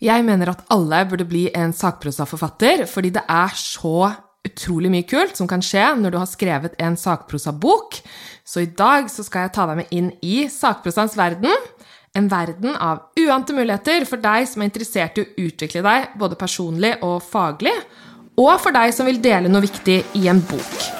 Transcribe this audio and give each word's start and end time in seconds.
Jeg 0.00 0.24
mener 0.24 0.48
at 0.48 0.64
alle 0.72 1.02
burde 1.10 1.26
bli 1.28 1.44
en 1.52 1.74
sakprosaforfatter, 1.76 2.86
fordi 2.88 3.12
det 3.18 3.24
er 3.28 3.56
så 3.56 4.10
utrolig 4.46 4.88
mye 4.92 5.04
kult 5.04 5.36
som 5.36 5.48
kan 5.48 5.60
skje 5.64 5.82
når 6.00 6.14
du 6.14 6.16
har 6.16 6.30
skrevet 6.30 6.78
en 6.80 6.96
sakprosabok. 6.96 7.98
Så 8.44 8.64
i 8.64 8.70
dag 8.72 9.10
så 9.12 9.24
skal 9.26 9.46
jeg 9.46 9.54
ta 9.56 9.66
deg 9.68 9.82
med 9.82 9.92
inn 9.92 10.08
i 10.24 10.46
sakprosaens 10.48 11.18
verden. 11.20 11.52
En 12.16 12.30
verden 12.32 12.72
av 12.74 13.10
uante 13.20 13.54
muligheter 13.54 14.08
for 14.08 14.22
deg 14.22 14.48
som 14.48 14.64
er 14.64 14.70
interessert 14.70 15.20
i 15.20 15.26
å 15.26 15.50
utvikle 15.50 15.84
deg 15.86 16.16
både 16.18 16.40
personlig 16.40 16.96
og 17.06 17.20
faglig, 17.22 17.76
og 18.40 18.56
for 18.62 18.74
deg 18.74 18.96
som 18.96 19.06
vil 19.06 19.20
dele 19.22 19.52
noe 19.52 19.68
viktig 19.68 20.00
i 20.16 20.26
en 20.32 20.40
bok. 20.48 20.99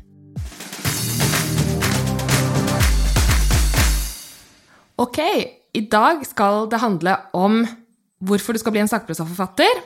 Ok, 5.01 5.17
i 5.73 5.81
dag 5.89 6.19
skal 6.27 6.67
det 6.69 6.81
handle 6.81 7.15
om 7.33 7.63
hvorfor 8.21 8.53
du 8.53 8.61
skal 8.61 8.75
bli 8.75 8.83
en 8.83 8.91
sakprosaforfatter. 8.91 9.79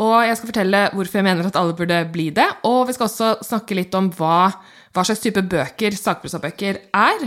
Og 0.00 0.14
jeg 0.24 0.38
skal 0.38 0.48
fortelle 0.48 0.80
hvorfor 0.94 1.20
jeg 1.20 1.26
mener 1.26 1.48
at 1.48 1.58
alle 1.60 1.76
burde 1.76 1.98
bli 2.14 2.30
det. 2.32 2.46
Og 2.64 2.86
vi 2.88 2.94
skal 2.96 3.10
også 3.10 3.34
snakke 3.44 3.76
litt 3.76 3.92
om 3.98 4.08
hva, 4.16 4.46
hva 4.94 5.04
slags 5.04 5.20
type 5.20 5.44
bøker 5.44 5.98
sakprosabøker 5.98 6.80
er. 6.88 7.26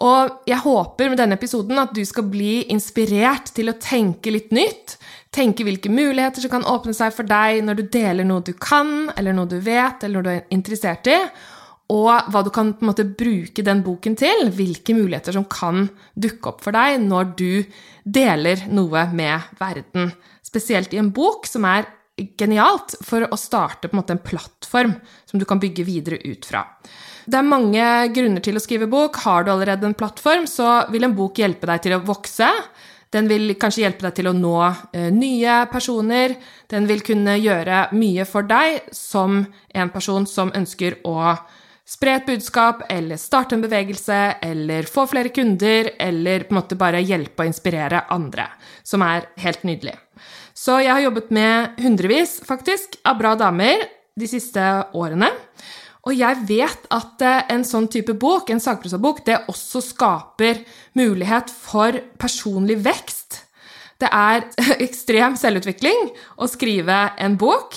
Og 0.00 0.48
jeg 0.48 0.62
håper 0.64 1.12
med 1.12 1.20
denne 1.20 1.36
episoden 1.36 1.82
at 1.82 1.92
du 1.92 2.00
skal 2.08 2.24
bli 2.32 2.62
inspirert 2.72 3.52
til 3.52 3.68
å 3.68 3.76
tenke 3.76 4.32
litt 4.32 4.48
nytt. 4.56 4.96
Tenke 5.36 5.66
hvilke 5.68 5.92
muligheter 5.92 6.40
som 6.40 6.54
kan 6.54 6.64
åpne 6.64 6.96
seg 6.96 7.12
for 7.12 7.28
deg 7.28 7.60
når 7.66 7.82
du 7.82 7.88
deler 7.92 8.24
noe 8.24 8.46
du 8.46 8.54
kan, 8.56 9.10
eller 9.20 9.36
noe 9.36 9.50
du 9.50 9.58
vet, 9.60 10.00
eller 10.00 10.16
noe 10.16 10.28
du 10.30 10.32
er 10.38 10.46
interessert 10.56 11.12
i 11.12 11.20
og 11.90 12.30
hva 12.30 12.42
du 12.46 12.50
kan 12.54 12.72
på 12.76 12.84
en 12.84 12.90
måte 12.92 13.04
bruke 13.04 13.64
den 13.66 13.82
boken 13.86 14.16
til. 14.18 14.50
Hvilke 14.54 14.94
muligheter 14.94 15.34
som 15.34 15.46
kan 15.50 15.88
dukke 16.14 16.52
opp 16.52 16.64
for 16.64 16.76
deg 16.76 17.00
når 17.02 17.32
du 17.38 17.64
deler 18.04 18.66
noe 18.70 19.08
med 19.14 19.50
verden. 19.60 20.12
Spesielt 20.46 20.94
i 20.94 21.00
en 21.02 21.10
bok 21.14 21.48
som 21.50 21.66
er 21.68 21.88
genialt 22.38 22.98
for 23.06 23.24
å 23.26 23.38
starte 23.40 23.88
på 23.88 23.96
en 23.96 24.02
måte 24.02 24.14
en 24.14 24.22
plattform 24.22 24.94
som 25.28 25.40
du 25.40 25.46
kan 25.48 25.60
bygge 25.62 25.86
videre 25.88 26.20
ut 26.24 26.46
fra. 26.46 26.64
Det 27.30 27.38
er 27.38 27.46
mange 27.46 27.84
grunner 28.14 28.42
til 28.44 28.58
å 28.58 28.62
skrive 28.62 28.88
bok. 28.90 29.20
Har 29.24 29.44
du 29.44 29.52
allerede 29.52 29.86
en 29.88 29.96
plattform, 29.96 30.46
så 30.50 30.84
vil 30.90 31.06
en 31.06 31.16
bok 31.16 31.38
hjelpe 31.40 31.68
deg 31.70 31.84
til 31.84 31.96
å 31.96 32.02
vokse. 32.04 32.48
Den 33.10 33.26
vil 33.30 33.56
kanskje 33.58 33.84
hjelpe 33.84 34.06
deg 34.06 34.18
til 34.18 34.30
å 34.30 34.34
nå 34.36 34.56
eh, 34.94 35.08
nye 35.14 35.64
personer. 35.70 36.36
Den 36.70 36.86
vil 36.90 37.02
kunne 37.06 37.34
gjøre 37.40 37.88
mye 37.98 38.26
for 38.28 38.46
deg 38.46 38.92
som 38.94 39.42
en 39.74 39.90
person 39.90 40.28
som 40.30 40.52
ønsker 40.54 41.00
å 41.08 41.16
spre 41.90 42.14
et 42.18 42.28
budskap, 42.28 42.84
eller 42.92 43.18
starte 43.18 43.56
en 43.56 43.64
bevegelse, 43.64 44.18
eller 44.46 44.86
få 44.86 45.06
flere 45.10 45.32
kunder, 45.34 45.92
eller 45.98 46.46
på 46.46 46.54
en 46.54 46.60
måte 46.60 46.78
bare 46.78 47.02
hjelpe 47.02 47.42
og 47.42 47.50
inspirere 47.50 48.04
andre, 48.14 48.46
som 48.86 49.02
er 49.06 49.26
helt 49.42 49.66
nydelig. 49.66 49.96
Så 50.54 50.78
jeg 50.84 50.92
har 50.92 51.02
jobbet 51.06 51.30
med 51.34 51.80
hundrevis, 51.82 52.38
faktisk, 52.46 53.00
av 53.08 53.18
bra 53.18 53.34
damer 53.38 53.82
de 54.18 54.28
siste 54.28 54.62
årene. 54.94 55.30
Og 56.08 56.16
jeg 56.16 56.44
vet 56.48 56.86
at 56.94 57.22
eh, 57.26 57.42
en 57.52 57.64
sånn 57.66 57.88
type 57.92 58.14
bok, 58.20 58.48
en 58.48 58.62
sakprosabok, 58.62 59.22
det 59.26 59.42
også 59.52 59.82
skaper 59.84 60.62
mulighet 60.96 61.52
for 61.52 61.96
personlig 62.20 62.78
vekst. 62.84 63.42
Det 64.00 64.08
er 64.08 64.46
ekstrem 64.86 65.36
selvutvikling 65.40 66.10
å 66.40 66.48
skrive 66.48 67.02
en 67.20 67.36
bok. 67.40 67.76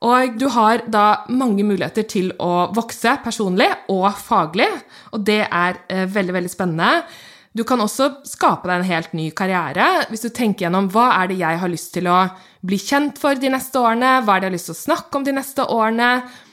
Og 0.00 0.38
du 0.40 0.46
har 0.48 0.86
da 0.88 1.26
mange 1.28 1.64
muligheter 1.66 2.06
til 2.08 2.30
å 2.40 2.70
vokse 2.72 3.18
personlig 3.24 3.68
og 3.92 4.08
faglig, 4.16 4.68
og 5.12 5.26
det 5.28 5.42
er 5.44 5.82
eh, 5.92 6.06
veldig, 6.08 6.36
veldig 6.38 6.52
spennende. 6.52 7.04
Du 7.52 7.64
kan 7.66 7.82
også 7.82 8.22
skape 8.24 8.70
deg 8.70 8.78
en 8.78 8.88
helt 8.92 9.14
ny 9.18 9.26
karriere 9.34 10.06
hvis 10.08 10.22
du 10.22 10.28
tenker 10.30 10.68
gjennom 10.68 10.86
hva 10.94 11.08
er 11.16 11.32
det 11.32 11.40
jeg 11.40 11.58
har 11.58 11.72
lyst 11.72 11.90
til 11.96 12.06
å 12.06 12.20
bli 12.62 12.78
kjent 12.78 13.18
for 13.18 13.34
de 13.34 13.50
neste 13.50 13.80
årene, 13.80 14.20
hva 14.22 14.36
er 14.36 14.44
det 14.44 14.46
jeg 14.46 14.52
har 14.52 14.56
lyst 14.56 14.70
til 14.70 14.76
å 14.76 14.84
snakke 14.84 15.18
om 15.18 15.26
de 15.26 15.34
neste 15.34 15.66
årene. 15.66 16.10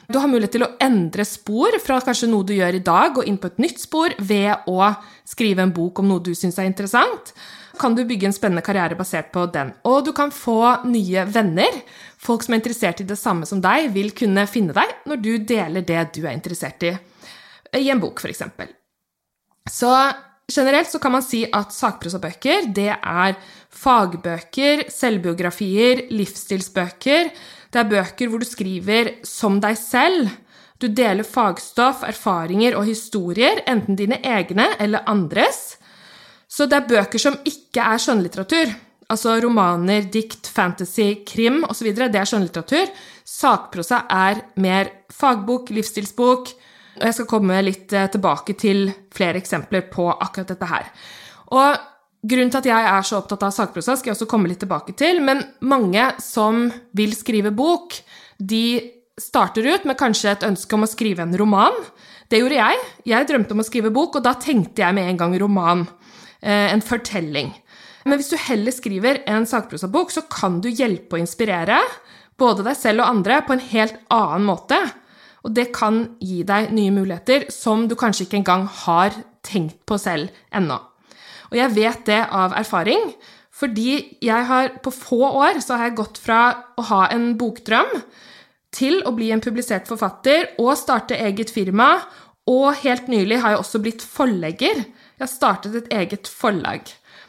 Du 0.10 0.18
har 0.18 0.32
mulighet 0.32 0.56
til 0.56 0.66
å 0.66 0.72
endre 0.82 1.28
spor 1.28 1.78
fra 1.84 2.00
kanskje 2.02 2.32
noe 2.32 2.48
du 2.48 2.56
gjør 2.56 2.80
i 2.80 2.84
dag, 2.84 3.20
og 3.20 3.30
inn 3.30 3.38
på 3.40 3.52
et 3.52 3.62
nytt 3.62 3.84
spor 3.84 4.16
ved 4.18 4.68
å 4.72 4.92
skrive 5.28 5.64
en 5.64 5.76
bok 5.76 6.02
om 6.02 6.10
noe 6.10 6.24
du 6.24 6.34
syns 6.36 6.58
er 6.60 6.68
interessant 6.68 7.36
kan 7.78 7.96
du 7.96 8.04
bygge 8.06 8.28
en 8.28 8.36
spennende 8.36 8.66
karriere 8.66 8.98
basert 8.98 9.32
på 9.34 9.46
den. 9.54 9.72
Og 9.88 10.06
du 10.06 10.12
kan 10.18 10.32
få 10.34 10.60
nye 10.90 11.26
venner. 11.30 11.82
Folk 12.18 12.44
som 12.44 12.56
er 12.56 12.62
interessert 12.62 13.02
i 13.04 13.08
det 13.08 13.18
samme 13.20 13.46
som 13.46 13.62
deg, 13.62 13.92
vil 13.94 14.14
kunne 14.18 14.48
finne 14.50 14.74
deg 14.76 15.10
når 15.10 15.22
du 15.22 15.34
deler 15.38 15.86
det 15.86 16.08
du 16.18 16.24
er 16.26 16.34
interessert 16.34 16.84
i, 16.88 16.96
i 17.78 17.92
en 17.94 18.02
bok, 18.02 18.24
f.eks. 18.24 18.42
Så 19.70 19.92
generelt 20.48 20.90
så 20.90 21.00
kan 21.04 21.14
man 21.14 21.26
si 21.26 21.44
at 21.46 21.76
sakprosabøker, 21.76 22.72
det 22.74 22.90
er 22.96 23.38
fagbøker, 23.78 24.88
selvbiografier, 24.92 26.08
livsstilsbøker. 26.10 27.32
Det 27.74 27.82
er 27.82 27.92
bøker 27.92 28.32
hvor 28.32 28.42
du 28.42 28.48
skriver 28.48 29.18
som 29.28 29.60
deg 29.64 29.78
selv. 29.80 30.32
Du 30.82 30.88
deler 30.94 31.26
fagstoff, 31.26 32.04
erfaringer 32.06 32.78
og 32.78 32.86
historier, 32.88 33.64
enten 33.70 33.98
dine 33.98 34.22
egne 34.24 34.70
eller 34.80 35.06
andres. 35.10 35.78
Så 36.48 36.66
det 36.70 36.78
er 36.80 36.90
bøker 36.90 37.22
som 37.22 37.38
ikke 37.46 37.84
er 37.84 38.02
skjønnlitteratur. 38.02 38.72
Altså 39.14 39.38
romaner, 39.40 40.08
dikt, 40.12 40.50
fantasy, 40.52 41.22
krim 41.28 41.62
osv. 41.70 41.94
Det 41.96 42.08
er 42.20 42.28
skjønnlitteratur. 42.28 42.90
Sakprosa 43.28 44.02
er 44.12 44.42
mer 44.60 44.92
fagbok, 45.16 45.72
livsstilsbok. 45.76 46.52
Og 46.98 47.06
jeg 47.06 47.16
skal 47.16 47.30
komme 47.30 47.60
litt 47.64 47.94
eh, 47.96 48.10
tilbake 48.12 48.58
til 48.60 48.90
flere 49.14 49.40
eksempler 49.40 49.86
på 49.94 50.10
akkurat 50.12 50.52
dette 50.52 50.68
her. 50.68 50.90
Og 51.56 51.78
grunnen 52.28 52.52
til 52.52 52.60
at 52.64 52.70
jeg 52.72 52.90
er 52.92 53.08
så 53.08 53.22
opptatt 53.22 53.46
av 53.48 53.54
sakprosa, 53.56 53.96
skal 53.96 54.12
jeg 54.12 54.18
også 54.18 54.30
komme 54.30 54.50
litt 54.52 54.62
tilbake 54.64 54.96
til. 54.98 55.22
Men 55.24 55.46
mange 55.62 56.10
som 56.24 56.68
vil 56.98 57.16
skrive 57.16 57.54
bok, 57.56 57.96
de 58.38 58.66
starter 59.18 59.66
ut 59.72 59.88
med 59.88 59.98
kanskje 59.98 60.34
et 60.34 60.46
ønske 60.46 60.76
om 60.78 60.86
å 60.86 60.90
skrive 60.90 61.24
en 61.24 61.38
roman. 61.40 61.78
Det 62.28 62.42
gjorde 62.42 62.60
jeg. 62.60 62.84
Jeg 63.14 63.30
drømte 63.30 63.56
om 63.56 63.64
å 63.64 63.68
skrive 63.68 63.94
bok, 63.94 64.20
og 64.20 64.26
da 64.26 64.36
tenkte 64.42 64.84
jeg 64.84 64.98
med 64.98 65.14
en 65.14 65.22
gang 65.22 65.38
roman. 65.40 65.86
Eh, 66.42 66.74
en 66.74 66.84
fortelling. 66.86 67.54
Men 68.08 68.22
hvis 68.22 68.32
du 68.32 68.38
heller 68.40 68.72
skriver 68.72 69.22
en 69.28 69.48
sakprosabok, 69.50 70.14
så 70.14 70.24
kan 70.32 70.62
du 70.64 70.70
hjelpe 70.72 71.18
og 71.18 71.24
inspirere 71.26 71.82
både 72.40 72.64
deg 72.64 72.78
selv 72.78 73.04
og 73.04 73.12
andre 73.12 73.42
på 73.44 73.56
en 73.56 73.64
helt 73.74 73.98
annen 74.14 74.46
måte. 74.48 74.78
Og 75.46 75.54
det 75.56 75.70
kan 75.76 76.04
gi 76.24 76.44
deg 76.48 76.72
nye 76.76 76.94
muligheter 76.94 77.50
som 77.54 77.88
du 77.88 77.96
kanskje 78.00 78.28
ikke 78.28 78.42
engang 78.42 78.68
har 78.84 79.16
tenkt 79.46 79.80
på 79.88 79.98
selv 80.02 80.32
ennå. 80.56 80.80
Og 81.52 81.60
jeg 81.60 81.74
vet 81.76 82.06
det 82.10 82.22
av 82.36 82.56
erfaring, 82.60 83.12
fordi 83.58 84.18
jeg 84.22 84.48
har 84.50 84.76
på 84.84 84.94
få 84.94 85.22
år 85.30 85.62
så 85.64 85.78
har 85.78 85.90
jeg 85.90 86.00
gått 86.00 86.20
fra 86.22 86.42
å 86.78 86.86
ha 86.92 87.02
en 87.14 87.32
bokdrøm 87.40 87.90
til 88.76 89.00
å 89.08 89.14
bli 89.16 89.32
en 89.34 89.42
publisert 89.42 89.88
forfatter 89.90 90.52
og 90.62 90.76
starte 90.78 91.18
eget 91.18 91.54
firma, 91.54 91.96
og 92.48 92.78
helt 92.84 93.10
nylig 93.12 93.42
har 93.44 93.56
jeg 93.56 93.64
også 93.64 93.82
blitt 93.84 94.04
forlegger. 94.06 94.84
Jeg 95.18 95.24
har 95.24 95.32
startet 95.32 95.76
et 95.76 95.90
eget 95.96 96.30
forlag. 96.32 96.86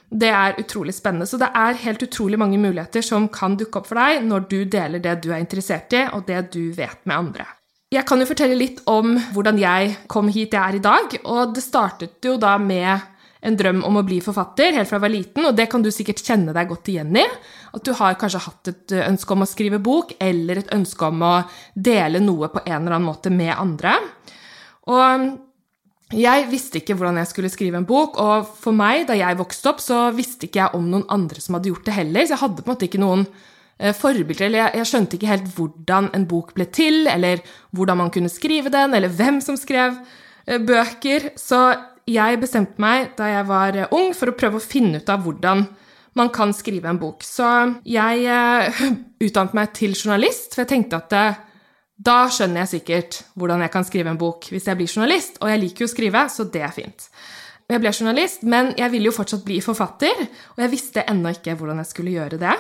Det 0.09 0.31
er 0.33 0.57
utrolig 0.61 0.95
spennende. 0.97 1.27
Så 1.29 1.37
det 1.41 1.51
er 1.55 1.83
helt 1.85 2.03
utrolig 2.03 2.39
mange 2.41 2.59
muligheter 2.61 3.05
som 3.05 3.29
kan 3.29 3.59
dukke 3.61 3.83
opp 3.83 3.91
for 3.91 4.01
deg 4.01 4.25
når 4.25 4.49
du 4.49 4.59
deler 4.65 5.03
det 5.05 5.19
du 5.25 5.31
er 5.33 5.43
interessert 5.43 5.93
i, 5.93 6.07
og 6.17 6.25
det 6.29 6.49
du 6.55 6.71
vet 6.77 7.01
med 7.05 7.17
andre. 7.17 7.49
Jeg 7.93 8.05
kan 8.09 8.21
jo 8.21 8.29
fortelle 8.29 8.57
litt 8.57 8.83
om 8.89 9.15
hvordan 9.33 9.61
jeg 9.61 9.95
kom 10.13 10.29
hit 10.29 10.53
jeg 10.53 10.61
er 10.61 10.77
i 10.77 10.85
dag. 10.85 11.15
Og 11.25 11.55
det 11.57 11.65
startet 11.65 12.25
jo 12.25 12.37
da 12.41 12.57
med 12.61 13.07
en 13.49 13.57
drøm 13.57 13.85
om 13.87 14.01
å 14.01 14.05
bli 14.05 14.19
forfatter 14.21 14.75
helt 14.75 14.89
fra 14.91 14.99
jeg 14.99 15.05
var 15.05 15.13
liten, 15.15 15.47
og 15.47 15.57
det 15.57 15.69
kan 15.71 15.85
du 15.85 15.93
sikkert 15.95 16.25
kjenne 16.27 16.53
deg 16.57 16.69
godt 16.73 16.91
igjen 16.91 17.17
i. 17.21 17.25
At 17.77 17.85
du 17.87 17.93
har 17.97 18.17
kanskje 18.19 18.43
hatt 18.49 18.71
et 18.73 18.95
ønske 19.05 19.35
om 19.35 19.45
å 19.45 19.49
skrive 19.49 19.81
bok, 19.81 20.17
eller 20.21 20.63
et 20.63 20.73
ønske 20.75 21.09
om 21.09 21.23
å 21.23 21.35
dele 21.75 22.21
noe 22.25 22.51
på 22.53 22.65
en 22.65 22.81
eller 22.81 22.97
annen 22.97 23.09
måte 23.09 23.33
med 23.33 23.55
andre. 23.55 23.95
Og 24.89 25.29
jeg 26.17 26.47
visste 26.49 26.81
ikke 26.81 26.95
hvordan 26.97 27.19
jeg 27.21 27.29
skulle 27.29 27.51
skrive 27.53 27.77
en 27.77 27.87
bok, 27.89 28.17
og 28.17 28.49
for 28.57 28.73
meg, 28.77 29.05
da 29.11 29.17
jeg 29.19 29.37
vokste 29.37 29.69
opp, 29.69 29.83
så 29.85 30.07
visste 30.17 30.49
ikke 30.49 30.63
jeg 30.63 30.79
om 30.79 30.87
noen 30.89 31.05
andre 31.13 31.43
som 31.45 31.59
hadde 31.59 31.69
gjort 31.69 31.85
det 31.85 31.97
heller, 31.99 32.25
så 32.25 32.35
jeg 32.35 32.43
hadde 32.47 32.63
på 32.63 32.71
en 32.71 32.73
måte 32.73 32.87
ikke 32.89 33.03
noen 33.03 33.27
eh, 33.27 33.93
forbilder, 33.93 34.47
eller 34.47 34.79
jeg, 34.79 34.87
skjønte 34.89 35.19
ikke 35.19 35.29
helt 35.29 35.51
hvordan 35.59 36.09
en 36.17 36.25
bok 36.31 36.55
ble 36.57 36.65
til, 36.73 37.03
eller 37.13 37.43
hvordan 37.77 38.01
man 38.01 38.13
kunne 38.15 38.33
skrive 38.33 38.73
den, 38.73 38.97
eller 38.97 39.13
hvem 39.13 39.43
som 39.45 39.59
skrev 39.61 39.99
eh, 40.47 40.57
bøker. 40.57 41.35
Så 41.37 41.61
jeg 42.09 42.41
bestemte 42.41 42.81
meg 42.81 43.13
da 43.19 43.29
jeg 43.29 43.51
var 43.51 43.77
eh, 43.77 43.93
ung, 43.93 44.15
for 44.17 44.33
å 44.33 44.39
prøve 44.39 44.63
å 44.63 44.65
finne 44.65 45.03
ut 45.03 45.13
av 45.13 45.27
hvordan 45.27 45.67
man 46.17 46.33
kan 46.33 46.57
skrive 46.57 46.89
en 46.89 47.03
bok. 47.03 47.21
Så 47.21 47.45
jeg 47.85 48.25
utdannet 49.29 49.61
meg 49.61 49.77
til 49.77 49.93
journalist, 49.93 50.55
for 50.55 50.65
jeg 50.65 50.73
tenkte 50.73 51.03
at 51.05 51.19
eh, 51.21 51.45
da 51.99 52.29
skjønner 52.31 52.63
jeg 52.63 52.73
sikkert 52.77 53.21
hvordan 53.39 53.65
jeg 53.65 53.73
kan 53.75 53.87
skrive 53.87 54.13
en 54.13 54.21
bok 54.21 54.47
hvis 54.53 54.69
jeg 54.71 54.79
blir 54.79 54.91
journalist, 54.91 55.41
og 55.43 55.51
jeg 55.51 55.63
liker 55.65 55.85
jo 55.85 55.91
å 55.91 55.93
skrive, 55.93 56.25
så 56.31 56.47
det 56.47 56.63
er 56.63 56.75
fint. 56.75 57.09
Jeg 57.69 57.83
ble 57.83 57.93
journalist, 57.93 58.45
men 58.49 58.71
jeg 58.79 58.93
ville 58.95 59.11
jo 59.11 59.17
fortsatt 59.17 59.45
bli 59.45 59.59
forfatter, 59.61 60.23
og 60.55 60.63
jeg 60.63 60.73
visste 60.73 61.05
ennå 61.11 61.35
ikke 61.35 61.57
hvordan 61.59 61.83
jeg 61.83 61.91
skulle 61.91 62.15
gjøre 62.15 62.39
det. 62.41 62.55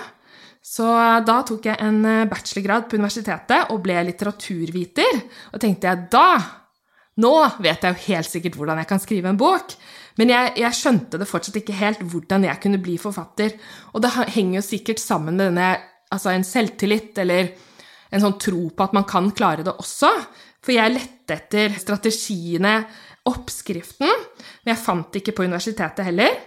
Så 0.69 0.85
da 1.25 1.38
tok 1.49 1.69
jeg 1.70 1.81
en 1.81 2.02
eh, 2.05 2.26
bachelorgrad 2.29 2.88
på 2.90 2.99
universitetet 2.99 3.70
og 3.73 3.81
ble 3.87 4.02
litteraturviter, 4.11 5.23
og 5.55 5.62
tenkte 5.62 5.93
jeg 5.93 6.08
da 6.12 6.31
Nå 7.19 7.32
vet 7.58 7.82
jeg 7.82 7.90
jo 7.90 8.02
helt 8.12 8.31
sikkert 8.31 8.55
hvordan 8.55 8.79
jeg 8.79 8.87
kan 8.87 9.00
skrive 9.02 9.26
en 9.32 9.38
bok. 9.40 9.73
Men 10.23 10.31
jeg, 10.31 10.52
jeg, 10.61 10.76
skjønte 10.79 11.19
det 11.19 11.26
fortsatt 11.26 11.56
ikke 11.58 11.75
helt 11.75 12.05
hvordan 12.12 12.44
jeg 12.46 12.61
kunne 12.62 12.79
bli 12.79 12.94
forfatter. 12.94 13.56
Og 13.90 14.05
det 14.05 14.12
henger 14.37 14.61
jo 14.61 14.62
sikkert 14.62 15.02
sammen 15.02 15.35
med 15.35 15.49
denne 15.49 15.73
altså 16.14 16.31
en 16.31 16.46
selvtillit 16.46 17.19
eller 17.19 17.50
en 18.11 18.25
sånn 18.25 18.39
tro 18.41 18.69
på 18.75 18.87
at 18.87 18.97
man 18.97 19.07
kan 19.09 19.31
klare 19.37 19.67
det 19.67 19.75
også. 19.75 20.11
For 20.65 20.75
jeg 20.75 20.95
lette 20.95 21.37
etter 21.37 21.75
strategiene, 21.79 22.81
oppskriften, 23.29 24.09
men 24.65 24.73
jeg 24.73 24.81
fant 24.81 25.11
det 25.13 25.23
ikke 25.23 25.37
på 25.39 25.49
universitetet 25.49 26.07
heller. 26.09 26.39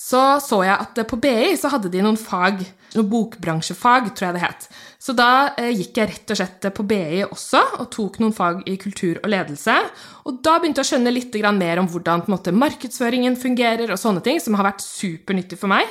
Så 0.00 0.20
så 0.40 0.62
jeg 0.64 0.72
at 0.80 1.00
på 1.10 1.18
BI 1.20 1.50
så 1.60 1.68
hadde 1.74 1.90
de 1.92 2.00
noen 2.00 2.16
fag, 2.16 2.62
noen 2.94 3.08
bokbransjefag, 3.10 4.08
tror 4.16 4.30
jeg 4.30 4.36
det 4.38 4.44
het. 4.46 4.68
Så 4.96 5.12
da 5.16 5.52
eh, 5.60 5.74
gikk 5.76 6.00
jeg 6.00 6.08
rett 6.08 6.32
og 6.32 6.38
slett 6.40 6.68
på 6.76 6.86
BI 6.88 7.20
også 7.26 7.60
og 7.82 7.90
tok 7.92 8.16
noen 8.22 8.32
fag 8.36 8.62
i 8.70 8.78
kultur 8.80 9.20
og 9.20 9.28
ledelse. 9.28 9.76
Og 10.24 10.40
da 10.44 10.56
begynte 10.56 10.80
jeg 10.80 10.88
å 10.88 10.90
skjønne 10.94 11.12
litt 11.12 11.36
mer 11.58 11.82
om 11.82 11.90
hvordan 11.90 12.24
måte, 12.32 12.54
markedsføringen 12.56 13.36
fungerer, 13.36 13.92
og 13.92 14.00
sånne 14.00 14.24
ting, 14.24 14.40
som 14.40 14.56
har 14.56 14.70
vært 14.70 14.86
supernyttig 14.86 15.60
for 15.60 15.72
meg. 15.72 15.84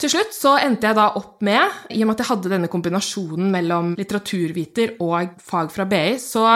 Til 0.00 0.08
slutt 0.14 0.32
så 0.32 0.54
endte 0.56 0.88
jeg 0.88 0.96
da 0.96 1.10
opp 1.18 1.42
med, 1.44 1.60
i 1.92 2.00
og 2.00 2.08
med 2.08 2.14
at 2.16 2.22
jeg 2.22 2.30
hadde 2.30 2.52
denne 2.54 2.70
kombinasjonen 2.72 3.50
mellom 3.52 3.92
litteraturviter 3.98 4.94
og 5.04 5.34
fag 5.44 5.68
fra 5.74 5.84
BI, 5.88 6.14
så 6.16 6.46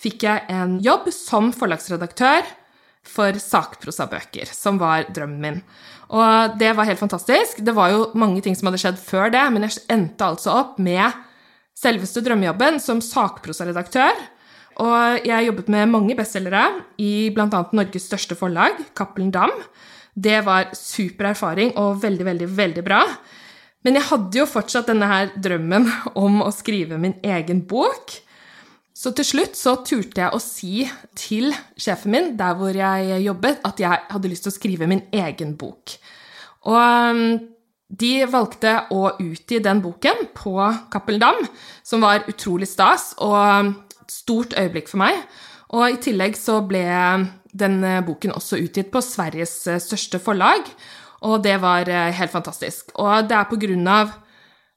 fikk 0.00 0.24
jeg 0.24 0.46
en 0.54 0.78
jobb 0.80 1.10
som 1.12 1.50
forlagsredaktør 1.52 2.48
for 3.08 3.36
sakprosabøker, 3.42 4.48
som 4.56 4.80
var 4.80 5.04
drømmen 5.12 5.42
min. 5.42 5.60
Og 6.16 6.56
det 6.60 6.70
var 6.76 6.88
helt 6.88 7.00
fantastisk. 7.02 7.60
Det 7.60 7.74
var 7.76 7.92
jo 7.92 8.06
mange 8.16 8.40
ting 8.44 8.56
som 8.56 8.70
hadde 8.70 8.80
skjedd 8.80 9.00
før 9.02 9.32
det, 9.36 9.44
men 9.52 9.66
jeg 9.66 9.84
endte 9.92 10.30
altså 10.32 10.54
opp 10.62 10.80
med 10.80 11.12
selveste 11.76 12.24
drømmejobben 12.24 12.80
som 12.80 13.04
sakprosaredaktør. 13.04 14.16
Og 14.80 15.26
jeg 15.28 15.48
jobbet 15.48 15.68
med 15.74 15.92
mange 15.92 16.16
bestselgere 16.16 16.64
i 17.02 17.28
bl.a. 17.34 17.48
Norges 17.50 18.08
største 18.08 18.38
forlag, 18.38 18.80
Cappelen 18.96 19.32
Dam. 19.34 19.52
Det 20.18 20.40
var 20.46 20.72
super 20.74 21.30
erfaring 21.30 21.74
og 21.78 22.00
veldig, 22.02 22.24
veldig, 22.26 22.48
veldig 22.58 22.84
bra. 22.86 23.02
Men 23.86 23.98
jeg 23.98 24.08
hadde 24.08 24.40
jo 24.40 24.46
fortsatt 24.48 24.88
denne 24.90 25.08
her 25.10 25.34
drømmen 25.38 25.86
om 26.24 26.40
å 26.44 26.50
skrive 26.54 26.98
min 27.00 27.18
egen 27.22 27.62
bok. 27.68 28.16
Så 28.98 29.12
til 29.14 29.28
slutt 29.28 29.54
så 29.54 29.76
turte 29.86 30.24
jeg 30.24 30.34
å 30.34 30.40
si 30.42 30.82
til 31.18 31.52
sjefen 31.78 32.10
min 32.10 32.32
der 32.38 32.56
hvor 32.58 32.74
jeg 32.74 33.20
jobbet, 33.22 33.60
at 33.62 33.78
jeg 33.78 34.06
hadde 34.10 34.30
lyst 34.32 34.48
til 34.48 34.50
å 34.50 34.56
skrive 34.56 34.88
min 34.90 35.04
egen 35.14 35.54
bok. 35.60 35.94
Og 36.66 36.78
um, 37.14 37.22
de 37.88 38.12
valgte 38.28 38.74
å 38.90 39.12
utgi 39.22 39.60
den 39.62 39.84
boken 39.84 40.26
på 40.36 40.56
Cappelen 40.90 41.22
Dam, 41.22 41.38
som 41.86 42.02
var 42.02 42.26
utrolig 42.28 42.66
stas 42.68 43.12
og 43.22 43.70
et 44.02 44.10
stort 44.12 44.56
øyeblikk 44.58 44.90
for 44.90 45.00
meg. 45.04 45.22
Og 45.78 45.94
i 45.94 46.00
tillegg 46.02 46.36
så 46.36 46.58
ble 46.66 46.82
den 47.58 47.82
boken 48.06 48.34
også 48.36 48.60
utgitt 48.62 48.92
på 48.94 49.02
Sveriges 49.04 49.60
eh, 49.66 49.82
største 49.82 50.20
forlag, 50.22 50.66
og 51.26 51.42
det 51.42 51.56
var 51.62 51.88
eh, 51.90 52.14
helt 52.14 52.32
fantastisk. 52.32 52.92
Og 52.98 53.28
det 53.28 53.36
er 53.36 53.48
på 53.50 53.58
grunn 53.60 53.86
av 53.90 54.14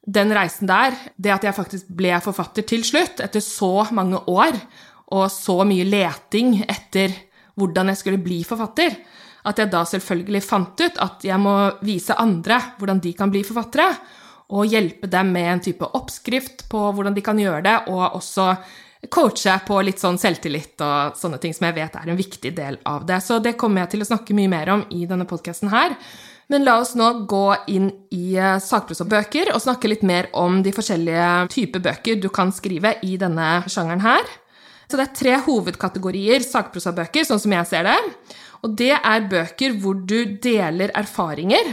den 0.01 0.33
reisen 0.33 0.69
der, 0.69 0.95
det 1.15 1.35
at 1.35 1.43
jeg 1.45 1.57
faktisk 1.57 1.91
ble 1.93 2.15
forfatter 2.23 2.65
til 2.67 2.85
slutt, 2.85 3.21
etter 3.21 3.43
så 3.43 3.85
mange 3.93 4.23
år 4.31 4.57
og 5.11 5.27
så 5.29 5.61
mye 5.67 5.85
leting 5.85 6.61
etter 6.63 7.13
hvordan 7.59 7.91
jeg 7.91 7.99
skulle 7.99 8.23
bli 8.23 8.39
forfatter, 8.47 8.95
at 9.45 9.59
jeg 9.59 9.71
da 9.73 9.81
selvfølgelig 9.85 10.41
fant 10.45 10.81
ut 10.81 10.99
at 11.01 11.23
jeg 11.25 11.41
må 11.41 11.53
vise 11.85 12.15
andre 12.17 12.59
hvordan 12.79 13.01
de 13.03 13.13
kan 13.17 13.31
bli 13.33 13.43
forfattere, 13.45 13.93
og 14.51 14.67
hjelpe 14.67 15.07
dem 15.07 15.29
med 15.31 15.47
en 15.47 15.61
type 15.63 15.87
oppskrift 15.95 16.65
på 16.71 16.79
hvordan 16.91 17.15
de 17.15 17.23
kan 17.23 17.39
gjøre 17.39 17.63
det, 17.63 17.75
og 17.93 18.17
også 18.17 18.49
coache 19.09 19.55
på 19.65 19.79
litt 19.81 20.01
sånn 20.01 20.19
selvtillit 20.21 20.81
og 20.85 21.17
sånne 21.17 21.39
ting 21.41 21.55
som 21.57 21.65
jeg 21.67 21.77
vet 21.79 21.95
er 21.97 22.11
en 22.11 22.19
viktig 22.19 22.51
del 22.57 22.77
av 22.85 23.07
det. 23.09 23.21
Så 23.25 23.39
det 23.41 23.55
kommer 23.59 23.83
jeg 23.83 23.95
til 23.95 24.05
å 24.05 24.09
snakke 24.11 24.35
mye 24.37 24.51
mer 24.51 24.69
om 24.75 24.83
i 24.93 25.07
denne 25.09 25.25
podkasten 25.29 25.71
her. 25.73 25.95
Men 26.51 26.65
la 26.67 26.75
oss 26.81 26.93
nå 26.99 27.07
gå 27.31 27.45
inn 27.71 27.87
i 28.11 28.35
eh, 28.35 28.59
sakprosabøker 28.59 29.53
og 29.55 29.63
snakke 29.63 29.87
litt 29.87 30.01
mer 30.03 30.27
om 30.37 30.59
de 30.65 30.73
forskjellige 30.75 31.27
typer 31.53 31.83
bøker 31.85 32.19
du 32.19 32.27
kan 32.33 32.51
skrive 32.53 32.97
i 33.07 33.15
denne 33.19 33.61
sjangeren 33.71 34.03
her. 34.03 34.27
Så 34.91 34.99
det 34.99 35.05
er 35.05 35.15
tre 35.15 35.35
hovedkategorier 35.45 36.43
sakprosabøker, 36.43 37.23
sånn 37.23 37.39
som 37.39 37.55
jeg 37.55 37.69
ser 37.69 37.87
det. 37.87 37.95
Og 38.67 38.75
det 38.77 38.91
er 38.97 39.29
bøker 39.31 39.77
hvor 39.79 39.95
du 39.95 40.35
deler 40.43 40.91
erfaringer. 40.99 41.71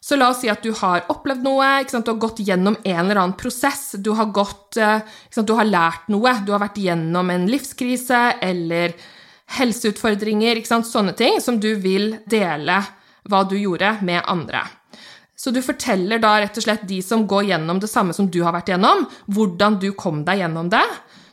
Så 0.00 0.16
la 0.16 0.30
oss 0.30 0.40
si 0.44 0.48
at 0.50 0.62
du 0.62 0.70
har 0.78 1.06
opplevd 1.10 1.42
noe, 1.44 1.68
du 1.84 1.96
har 1.98 2.20
gått 2.22 2.40
gjennom 2.46 2.76
en 2.84 3.00
eller 3.02 3.18
annen 3.18 3.36
prosess, 3.38 3.96
du 3.98 4.12
har, 4.14 4.30
gått, 4.32 4.76
eh, 4.76 5.00
du 5.34 5.54
har 5.58 5.68
lært 5.68 6.08
noe, 6.08 6.36
du 6.46 6.52
har 6.54 6.62
vært 6.62 6.78
gjennom 6.78 7.30
en 7.34 7.48
livskrise 7.50 8.38
eller 8.40 8.94
helseutfordringer, 9.58 10.60
sånne 10.64 11.16
ting 11.18 11.40
som 11.40 11.58
du 11.60 11.74
vil 11.80 12.18
dele 12.28 12.82
hva 13.28 13.44
du 13.48 13.56
gjorde, 13.58 13.98
med 14.02 14.22
andre. 14.26 14.62
Så 15.38 15.52
du 15.54 15.60
forteller 15.62 16.18
da 16.18 16.32
rett 16.42 16.56
og 16.58 16.64
slett 16.64 16.88
de 16.88 16.98
som 17.04 17.26
går 17.28 17.52
gjennom 17.52 17.78
det 17.78 17.90
samme 17.90 18.14
som 18.16 18.26
du 18.30 18.40
har 18.42 18.54
vært 18.56 18.72
gjennom, 18.72 19.04
hvordan 19.30 19.78
du 19.78 19.92
kom 19.94 20.24
deg 20.26 20.42
gjennom 20.42 20.70
det. 20.72 20.86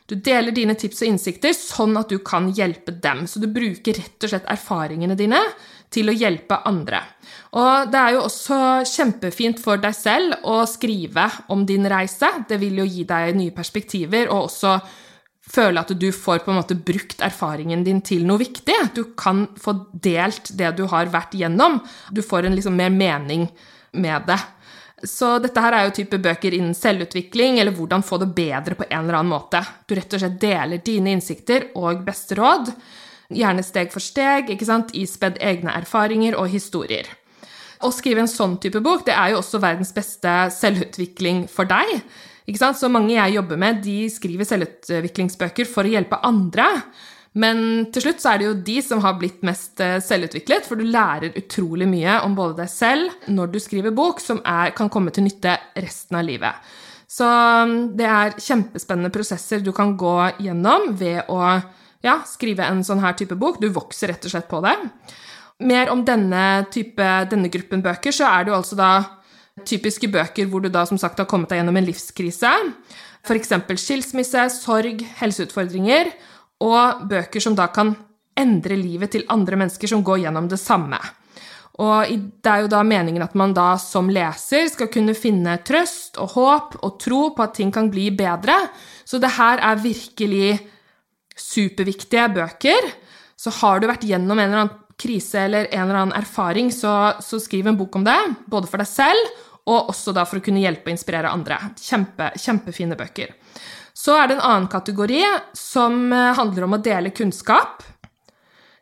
Du 0.06 0.14
deler 0.14 0.54
dine 0.54 0.76
tips 0.78 1.02
og 1.02 1.08
innsikter 1.10 1.56
sånn 1.56 1.96
at 1.98 2.12
du 2.12 2.20
kan 2.22 2.46
hjelpe 2.54 2.94
dem. 3.02 3.24
Så 3.26 3.42
du 3.42 3.48
bruker 3.50 3.98
rett 3.98 4.22
og 4.22 4.30
slett 4.30 4.46
erfaringene 4.52 5.16
dine 5.18 5.40
til 5.90 6.10
å 6.10 6.14
hjelpe 6.14 6.60
andre. 6.70 7.02
Og 7.56 7.88
det 7.88 8.00
er 8.00 8.12
jo 8.12 8.24
også 8.26 8.58
kjempefint 8.84 9.60
for 9.62 9.80
deg 9.80 9.94
selv 9.96 10.44
å 10.44 10.58
skrive 10.68 11.24
om 11.52 11.64
din 11.68 11.88
reise. 11.88 12.28
Det 12.48 12.58
vil 12.60 12.82
jo 12.82 12.88
gi 12.88 13.06
deg 13.08 13.36
nye 13.38 13.54
perspektiver, 13.56 14.28
og 14.28 14.50
også 14.50 14.74
føle 15.46 15.80
at 15.80 15.92
du 15.94 16.10
får 16.12 16.42
på 16.44 16.52
en 16.52 16.58
måte 16.58 16.76
brukt 16.76 17.22
erfaringen 17.24 17.84
din 17.86 18.02
til 18.04 18.26
noe 18.28 18.42
viktig. 18.42 18.76
Du 18.98 19.14
kan 19.16 19.46
få 19.62 19.76
delt 19.92 20.52
det 20.58 20.74
du 20.76 20.84
har 20.90 21.08
vært 21.14 21.38
gjennom. 21.38 21.80
Du 22.12 22.20
får 22.20 22.48
en 22.48 22.58
liksom 22.58 22.76
mer 22.76 22.92
mening 22.92 23.48
med 23.96 24.28
det. 24.28 24.40
Så 25.06 25.36
dette 25.40 25.60
her 25.60 25.76
er 25.76 25.86
jo 25.86 25.96
type 25.96 26.18
bøker 26.20 26.56
innen 26.56 26.76
selvutvikling, 26.76 27.60
eller 27.60 27.72
hvordan 27.76 28.04
få 28.04 28.18
det 28.20 28.32
bedre 28.36 28.76
på 28.76 28.88
en 28.90 29.02
eller 29.02 29.20
annen 29.20 29.32
måte. 29.32 29.62
Du 29.86 29.96
rett 29.96 30.12
og 30.12 30.22
slett 30.22 30.40
deler 30.42 30.84
dine 30.84 31.12
innsikter 31.16 31.70
og 31.76 32.04
beste 32.04 32.36
råd 32.36 32.72
gjerne 33.32 33.64
steg 33.66 33.92
for 33.94 34.02
steg, 34.02 34.50
ikke 34.52 34.68
sant, 34.68 34.92
ispedd 34.94 35.40
egne 35.42 35.72
erfaringer 35.74 36.36
og 36.38 36.50
historier. 36.52 37.08
Å 37.84 37.92
skrive 37.92 38.22
en 38.24 38.30
sånn 38.30 38.56
type 38.62 38.80
bok 38.84 39.04
det 39.08 39.16
er 39.16 39.34
jo 39.34 39.42
også 39.42 39.60
verdens 39.60 39.92
beste 39.96 40.32
selvutvikling 40.54 41.44
for 41.52 41.68
deg. 41.68 42.00
Ikke 42.46 42.62
sant? 42.62 42.78
Så 42.78 42.88
mange 42.92 43.16
jeg 43.16 43.36
jobber 43.36 43.58
med, 43.60 43.82
de 43.84 44.06
skriver 44.12 44.48
selvutviklingsbøker 44.48 45.68
for 45.68 45.86
å 45.86 45.92
hjelpe 45.96 46.20
andre. 46.26 46.68
Men 47.36 47.58
til 47.92 48.06
slutt 48.06 48.22
så 48.22 48.32
er 48.32 48.40
det 48.40 48.46
jo 48.46 48.56
de 48.64 48.78
som 48.84 49.02
har 49.04 49.18
blitt 49.20 49.42
mest 49.44 49.82
eh, 49.84 49.98
selvutviklet, 50.00 50.64
for 50.64 50.80
du 50.80 50.86
lærer 50.88 51.36
utrolig 51.36 51.88
mye 51.90 52.20
om 52.24 52.36
både 52.38 52.62
deg 52.62 52.70
selv 52.72 53.28
når 53.28 53.52
du 53.52 53.58
skriver 53.60 53.92
bok, 53.96 54.22
som 54.24 54.40
er, 54.40 54.72
kan 54.78 54.88
komme 54.92 55.12
til 55.12 55.26
nytte 55.26 55.58
resten 55.76 56.16
av 56.16 56.24
livet. 56.24 56.70
Så 57.10 57.26
mm, 57.26 57.76
det 57.98 58.08
er 58.08 58.38
kjempespennende 58.40 59.12
prosesser 59.14 59.60
du 59.60 59.72
kan 59.76 59.92
gå 60.00 60.16
gjennom 60.46 60.94
ved 60.96 61.28
å 61.28 61.42
ja, 62.06 62.20
skrive 62.28 62.66
en 62.70 62.82
sånn 62.86 63.02
her 63.04 63.18
type 63.18 63.36
bok. 63.38 63.60
Du 63.60 63.68
vokser 63.74 64.14
rett 64.14 64.24
og 64.24 64.32
slett 64.32 64.48
på 64.48 64.62
det. 64.64 64.76
Mer 65.64 65.88
om 65.88 66.02
denne, 66.04 66.66
type, 66.72 67.04
denne 67.30 67.48
gruppen 67.52 67.84
bøker, 67.84 68.12
så 68.12 68.28
er 68.28 68.44
det 68.44 68.52
jo 68.52 68.58
altså 68.58 68.76
da 68.76 68.90
typiske 69.64 70.10
bøker 70.12 70.48
hvor 70.50 70.60
du 70.60 70.68
da 70.68 70.82
som 70.88 70.98
sagt 71.00 71.22
har 71.22 71.28
kommet 71.30 71.48
deg 71.48 71.62
gjennom 71.62 71.78
en 71.80 71.86
livskrise. 71.86 72.50
F.eks. 73.26 73.54
skilsmisse, 73.80 74.48
sorg, 74.60 75.00
helseutfordringer. 75.20 76.12
Og 76.64 77.06
bøker 77.08 77.42
som 77.42 77.56
da 77.56 77.68
kan 77.72 77.94
endre 78.36 78.76
livet 78.76 79.12
til 79.12 79.24
andre 79.32 79.58
mennesker 79.60 79.90
som 79.90 80.04
går 80.04 80.26
gjennom 80.26 80.48
det 80.48 80.60
samme. 80.60 81.00
Og 81.84 82.08
det 82.08 82.48
er 82.48 82.62
jo 82.64 82.70
da 82.72 82.80
meningen 82.86 83.24
at 83.24 83.34
man 83.36 83.52
da 83.56 83.74
som 83.80 84.08
leser 84.12 84.70
skal 84.72 84.88
kunne 84.92 85.16
finne 85.16 85.58
trøst 85.64 86.16
og 86.22 86.32
håp 86.36 86.78
og 86.80 86.96
tro 87.02 87.20
på 87.36 87.44
at 87.44 87.56
ting 87.58 87.72
kan 87.72 87.90
bli 87.92 88.08
bedre. 88.16 88.56
Så 89.04 89.20
det 89.20 89.34
her 89.36 89.60
er 89.60 89.82
virkelig 89.82 90.56
superviktige 91.36 92.30
bøker. 92.32 92.88
Så 93.36 93.52
har 93.58 93.80
du 93.80 93.90
vært 93.90 94.08
gjennom 94.08 94.38
en 94.38 94.46
eller 94.46 94.62
annen 94.64 94.85
krise 95.00 95.42
eller 95.46 95.68
en 95.70 95.86
eller 95.86 96.00
annen 96.02 96.18
erfaring, 96.18 96.70
så, 96.72 97.16
så 97.20 97.40
skriv 97.42 97.66
en 97.68 97.78
bok 97.78 97.96
om 97.98 98.06
det. 98.06 98.18
Både 98.46 98.70
for 98.70 98.80
deg 98.82 98.88
selv 98.90 99.42
og 99.66 99.90
også 99.90 100.14
da 100.14 100.22
for 100.28 100.38
å 100.38 100.44
kunne 100.44 100.62
hjelpe 100.62 100.90
og 100.90 100.94
inspirere 100.94 101.32
andre. 101.32 101.58
Kjempe, 101.82 102.30
kjempefine 102.38 102.98
bøker. 102.98 103.34
Så 103.96 104.14
er 104.14 104.28
det 104.28 104.36
en 104.36 104.46
annen 104.46 104.70
kategori 104.70 105.22
som 105.56 106.12
eh, 106.14 106.32
handler 106.38 106.66
om 106.66 106.76
å 106.76 106.82
dele 106.82 107.14
kunnskap. 107.16 107.82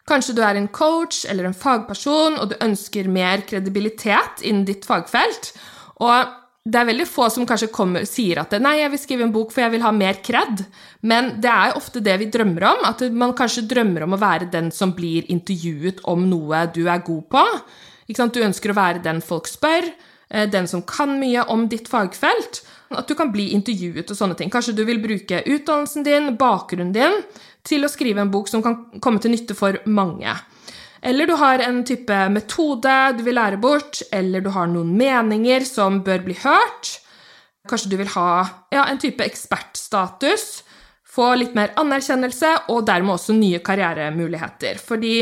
Kanskje 0.05 0.35
du 0.37 0.43
er 0.45 0.59
en 0.61 0.69
coach 0.69 1.23
eller 1.31 1.49
en 1.49 1.57
fagperson, 1.57 2.37
og 2.37 2.51
du 2.51 2.59
ønsker 2.61 3.09
mer 3.09 3.47
kredibilitet 3.49 4.43
innen 4.45 4.67
ditt 4.69 4.85
fagfelt. 4.85 5.55
Og 6.05 6.35
det 6.65 6.81
er 6.81 6.87
veldig 6.89 7.05
få 7.05 7.27
som 7.29 7.45
kanskje 7.45 7.69
kommer, 7.69 8.07
sier 8.09 8.39
at 8.41 8.55
'nei, 8.57 8.79
jeg 8.79 8.91
vil 8.95 9.01
skrive 9.03 9.25
en 9.27 9.33
bok 9.33 9.51
for 9.53 9.61
jeg 9.61 9.73
vil 9.75 9.85
ha 9.85 9.91
mer 9.93 10.17
cred', 10.25 10.65
men 11.03 11.35
det 11.41 11.51
er 11.51 11.77
ofte 11.77 12.01
det 12.01 12.17
vi 12.19 12.31
drømmer 12.33 12.65
om. 12.71 12.85
At 12.89 13.03
man 13.13 13.35
kanskje 13.37 13.69
drømmer 13.69 14.05
om 14.05 14.15
å 14.17 14.21
være 14.21 14.51
den 14.51 14.71
som 14.73 14.95
blir 14.97 15.29
intervjuet 15.29 16.01
om 16.05 16.25
noe 16.31 16.65
du 16.73 16.89
er 16.89 17.05
god 17.05 17.29
på. 17.29 17.45
Du 18.09 18.41
ønsker 18.41 18.73
å 18.73 18.79
være 18.81 19.03
den 19.05 19.21
folk 19.21 19.47
spør, 19.47 19.93
eh, 20.31 20.47
den 20.49 20.67
som 20.67 20.81
kan 20.83 21.21
mye 21.21 21.45
om 21.49 21.69
ditt 21.69 21.87
fagfelt. 21.87 22.63
At 22.91 23.09
du 23.09 23.15
kan 23.15 23.31
bli 23.31 23.53
intervjuet 23.53 24.11
og 24.11 24.17
sånne 24.17 24.37
ting. 24.37 24.49
Kanskje 24.49 24.75
du 24.75 24.85
vil 24.85 25.03
bruke 25.03 25.45
utdannelsen 25.45 26.03
din, 26.03 26.37
bakgrunnen 26.37 26.93
din, 26.93 27.23
til 27.63 27.85
å 27.85 27.91
skrive 27.91 28.21
en 28.21 28.31
bok 28.31 28.49
som 28.49 28.63
kan 28.63 28.87
komme 29.01 29.21
til 29.21 29.33
nytte 29.33 29.55
for 29.55 29.77
mange. 29.85 30.33
Eller 31.05 31.29
du 31.29 31.35
har 31.37 31.61
en 31.61 31.83
type 31.85 32.19
metode 32.33 32.93
du 33.19 33.25
vil 33.27 33.37
lære 33.37 33.61
bort, 33.61 34.01
eller 34.13 34.41
du 34.41 34.49
har 34.55 34.71
noen 34.73 34.95
meninger 34.97 35.67
som 35.69 36.01
bør 36.07 36.23
bli 36.25 36.37
hørt. 36.41 36.95
Kanskje 37.69 37.91
du 37.93 37.99
vil 38.01 38.13
ha 38.15 38.29
ja, 38.73 38.87
en 38.89 39.01
type 39.01 39.25
ekspertstatus, 39.25 40.63
få 41.05 41.35
litt 41.39 41.53
mer 41.57 41.75
anerkjennelse 41.81 42.55
og 42.73 42.87
dermed 42.89 43.19
også 43.19 43.37
nye 43.37 43.61
karrieremuligheter. 43.65 44.81
Fordi 44.81 45.17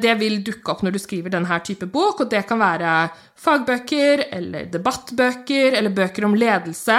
det 0.00 0.14
vil 0.20 0.40
dukke 0.46 0.72
opp 0.72 0.84
når 0.86 0.96
du 0.96 1.00
skriver 1.02 1.34
denne 1.34 1.60
type 1.66 1.88
bok, 1.92 2.24
og 2.24 2.30
det 2.32 2.44
kan 2.48 2.60
være 2.62 2.94
fagbøker 3.38 4.24
eller 4.32 4.70
debattbøker 4.72 5.76
eller 5.78 5.94
bøker 5.94 6.26
om 6.28 6.36
ledelse, 6.38 6.98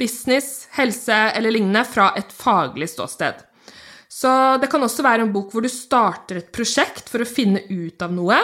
business, 0.00 0.66
helse 0.74 1.20
eller 1.36 1.54
lignende 1.54 1.84
fra 1.86 2.10
et 2.18 2.34
faglig 2.34 2.90
ståsted. 2.90 3.46
Så 4.20 4.30
det 4.60 4.68
kan 4.68 4.82
også 4.84 5.04
være 5.04 5.24
en 5.24 5.32
bok 5.32 5.52
hvor 5.54 5.64
du 5.64 5.70
starter 5.72 6.42
et 6.42 6.50
prosjekt 6.52 7.08
for 7.08 7.24
å 7.24 7.28
finne 7.28 7.62
ut 7.70 8.02
av 8.04 8.12
noe. 8.12 8.36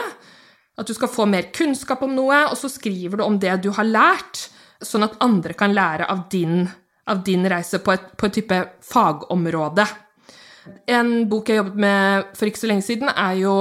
At 0.77 0.89
du 0.89 0.93
skal 0.97 1.11
få 1.11 1.27
mer 1.29 1.51
kunnskap 1.53 2.01
om 2.05 2.15
noe, 2.17 2.43
og 2.49 2.57
så 2.57 2.69
skriver 2.69 3.19
du 3.19 3.25
om 3.25 3.37
det 3.41 3.53
du 3.65 3.69
har 3.75 3.85
lært, 3.85 4.47
sånn 4.81 5.05
at 5.05 5.17
andre 5.25 5.53
kan 5.57 5.73
lære 5.73 6.07
av 6.09 6.25
din, 6.33 6.65
av 7.09 7.21
din 7.25 7.45
reise 7.49 7.81
på 7.81 7.93
et, 7.93 8.09
på 8.17 8.29
et 8.29 8.37
type 8.39 8.59
fagområde. 8.85 9.85
En 10.89 11.11
bok 11.29 11.49
jeg 11.49 11.61
jobbet 11.61 11.79
med 11.85 12.33
for 12.37 12.49
ikke 12.49 12.61
så 12.63 12.71
lenge 12.71 12.85
siden, 12.85 13.13
er 13.13 13.37
jo 13.41 13.53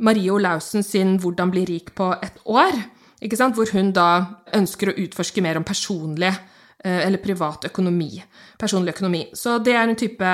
Marie 0.00 0.32
Olaussen 0.32 0.82
sin 0.82 1.18
'Hvordan 1.18 1.50
bli 1.52 1.64
rik 1.68 1.94
på 1.94 2.12
et 2.22 2.40
år', 2.46 2.80
hvor 3.20 3.72
hun 3.72 3.92
da 3.92 4.40
ønsker 4.54 4.88
å 4.88 4.96
utforske 4.96 5.42
mer 5.42 5.56
om 5.56 5.64
personlig 5.64 6.32
eh, 6.32 6.49
eller 6.84 7.20
privat 7.20 7.66
økonomi. 7.68 8.22
Personlig 8.60 8.94
økonomi. 8.94 9.22
Så 9.36 9.58
det 9.60 9.74
er 9.76 9.88
en 9.88 9.98
type 9.98 10.30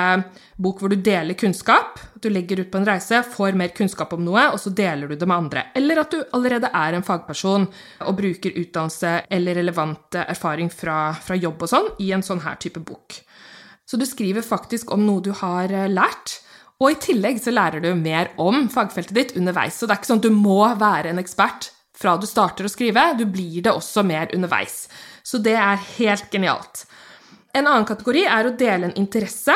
bok 0.55 0.79
hvor 0.81 0.93
du 0.93 0.95
deler 1.03 1.35
kunnskap. 1.39 1.99
Du 2.23 2.29
legger 2.31 2.61
ut 2.63 2.71
på 2.71 2.79
en 2.79 2.87
reise, 2.87 3.19
får 3.35 3.57
mer 3.59 3.73
kunnskap 3.75 4.15
om 4.15 4.23
noe, 4.23 4.45
og 4.53 4.59
så 4.61 4.71
deler 4.71 5.11
du 5.11 5.15
det 5.19 5.27
med 5.27 5.37
andre. 5.37 5.65
Eller 5.75 6.01
at 6.01 6.13
du 6.13 6.21
allerede 6.37 6.71
er 6.71 6.95
en 6.95 7.05
fagperson 7.07 7.67
og 8.05 8.17
bruker 8.17 8.55
utdannelse 8.63 9.13
eller 9.37 9.59
relevant 9.59 10.19
erfaring 10.23 10.71
fra, 10.71 11.11
fra 11.19 11.35
jobb 11.35 11.67
og 11.67 11.73
sånn 11.73 11.91
i 12.03 12.13
en 12.15 12.25
sånn 12.25 12.43
her 12.47 12.59
type 12.63 12.83
bok. 12.83 13.19
Så 13.87 13.97
du 13.97 14.05
skriver 14.05 14.43
faktisk 14.43 14.91
om 14.91 15.05
noe 15.07 15.23
du 15.23 15.31
har 15.39 15.71
eh, 15.71 15.87
lært. 15.87 16.41
Og 16.77 16.91
i 16.93 16.99
tillegg 17.01 17.39
så 17.41 17.53
lærer 17.53 17.81
du 17.81 17.89
mer 17.97 18.33
om 18.41 18.67
fagfeltet 18.69 19.15
ditt 19.15 19.33
underveis. 19.39 19.79
Så 19.79 19.87
det 19.87 19.95
er 19.95 20.01
ikke 20.01 20.11
sånn 20.11 20.21
at 20.21 20.27
du 20.27 20.35
må 20.35 20.59
være 20.77 21.13
en 21.13 21.21
ekspert 21.21 21.71
fra 21.97 22.17
du 22.17 22.27
starter 22.29 22.67
å 22.67 22.71
skrive, 22.71 23.09
du 23.17 23.25
blir 23.25 23.63
det 23.65 23.73
også 23.73 24.03
mer 24.05 24.29
underveis. 24.35 24.85
Så 25.25 25.41
det 25.41 25.55
er 25.57 25.81
helt 25.97 26.29
genialt. 26.33 26.85
En 27.57 27.65
annen 27.65 27.87
kategori 27.89 28.27
er 28.29 28.47
å 28.47 28.55
dele 28.57 28.89
en 28.89 28.99
interesse. 29.01 29.55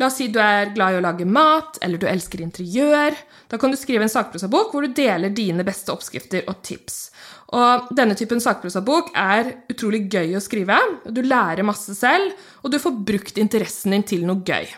La 0.00 0.08
oss 0.08 0.16
si 0.18 0.30
du 0.32 0.40
er 0.42 0.72
glad 0.74 0.96
i 0.96 0.98
å 0.98 1.04
lage 1.04 1.26
mat, 1.28 1.78
eller 1.84 2.00
du 2.00 2.08
elsker 2.08 2.42
interiør. 2.42 3.14
Da 3.52 3.58
kan 3.60 3.70
du 3.70 3.78
skrive 3.78 4.06
en 4.06 4.12
sakprosabok 4.12 4.72
hvor 4.72 4.86
du 4.86 4.94
deler 4.96 5.32
dine 5.34 5.66
beste 5.66 5.92
oppskrifter 5.92 6.48
og 6.50 6.62
tips. 6.66 7.10
Og 7.54 7.90
denne 7.98 8.16
typen 8.18 8.40
sakprosabok 8.42 9.10
er 9.18 9.52
utrolig 9.70 10.06
gøy 10.10 10.36
å 10.38 10.42
skrive. 10.42 10.78
Du 11.04 11.20
lærer 11.22 11.66
masse 11.66 11.94
selv, 11.98 12.32
og 12.64 12.72
du 12.72 12.78
får 12.82 13.02
brukt 13.06 13.40
interessen 13.42 13.94
din 13.94 14.06
til 14.06 14.24
noe 14.26 14.42
gøy. 14.46 14.70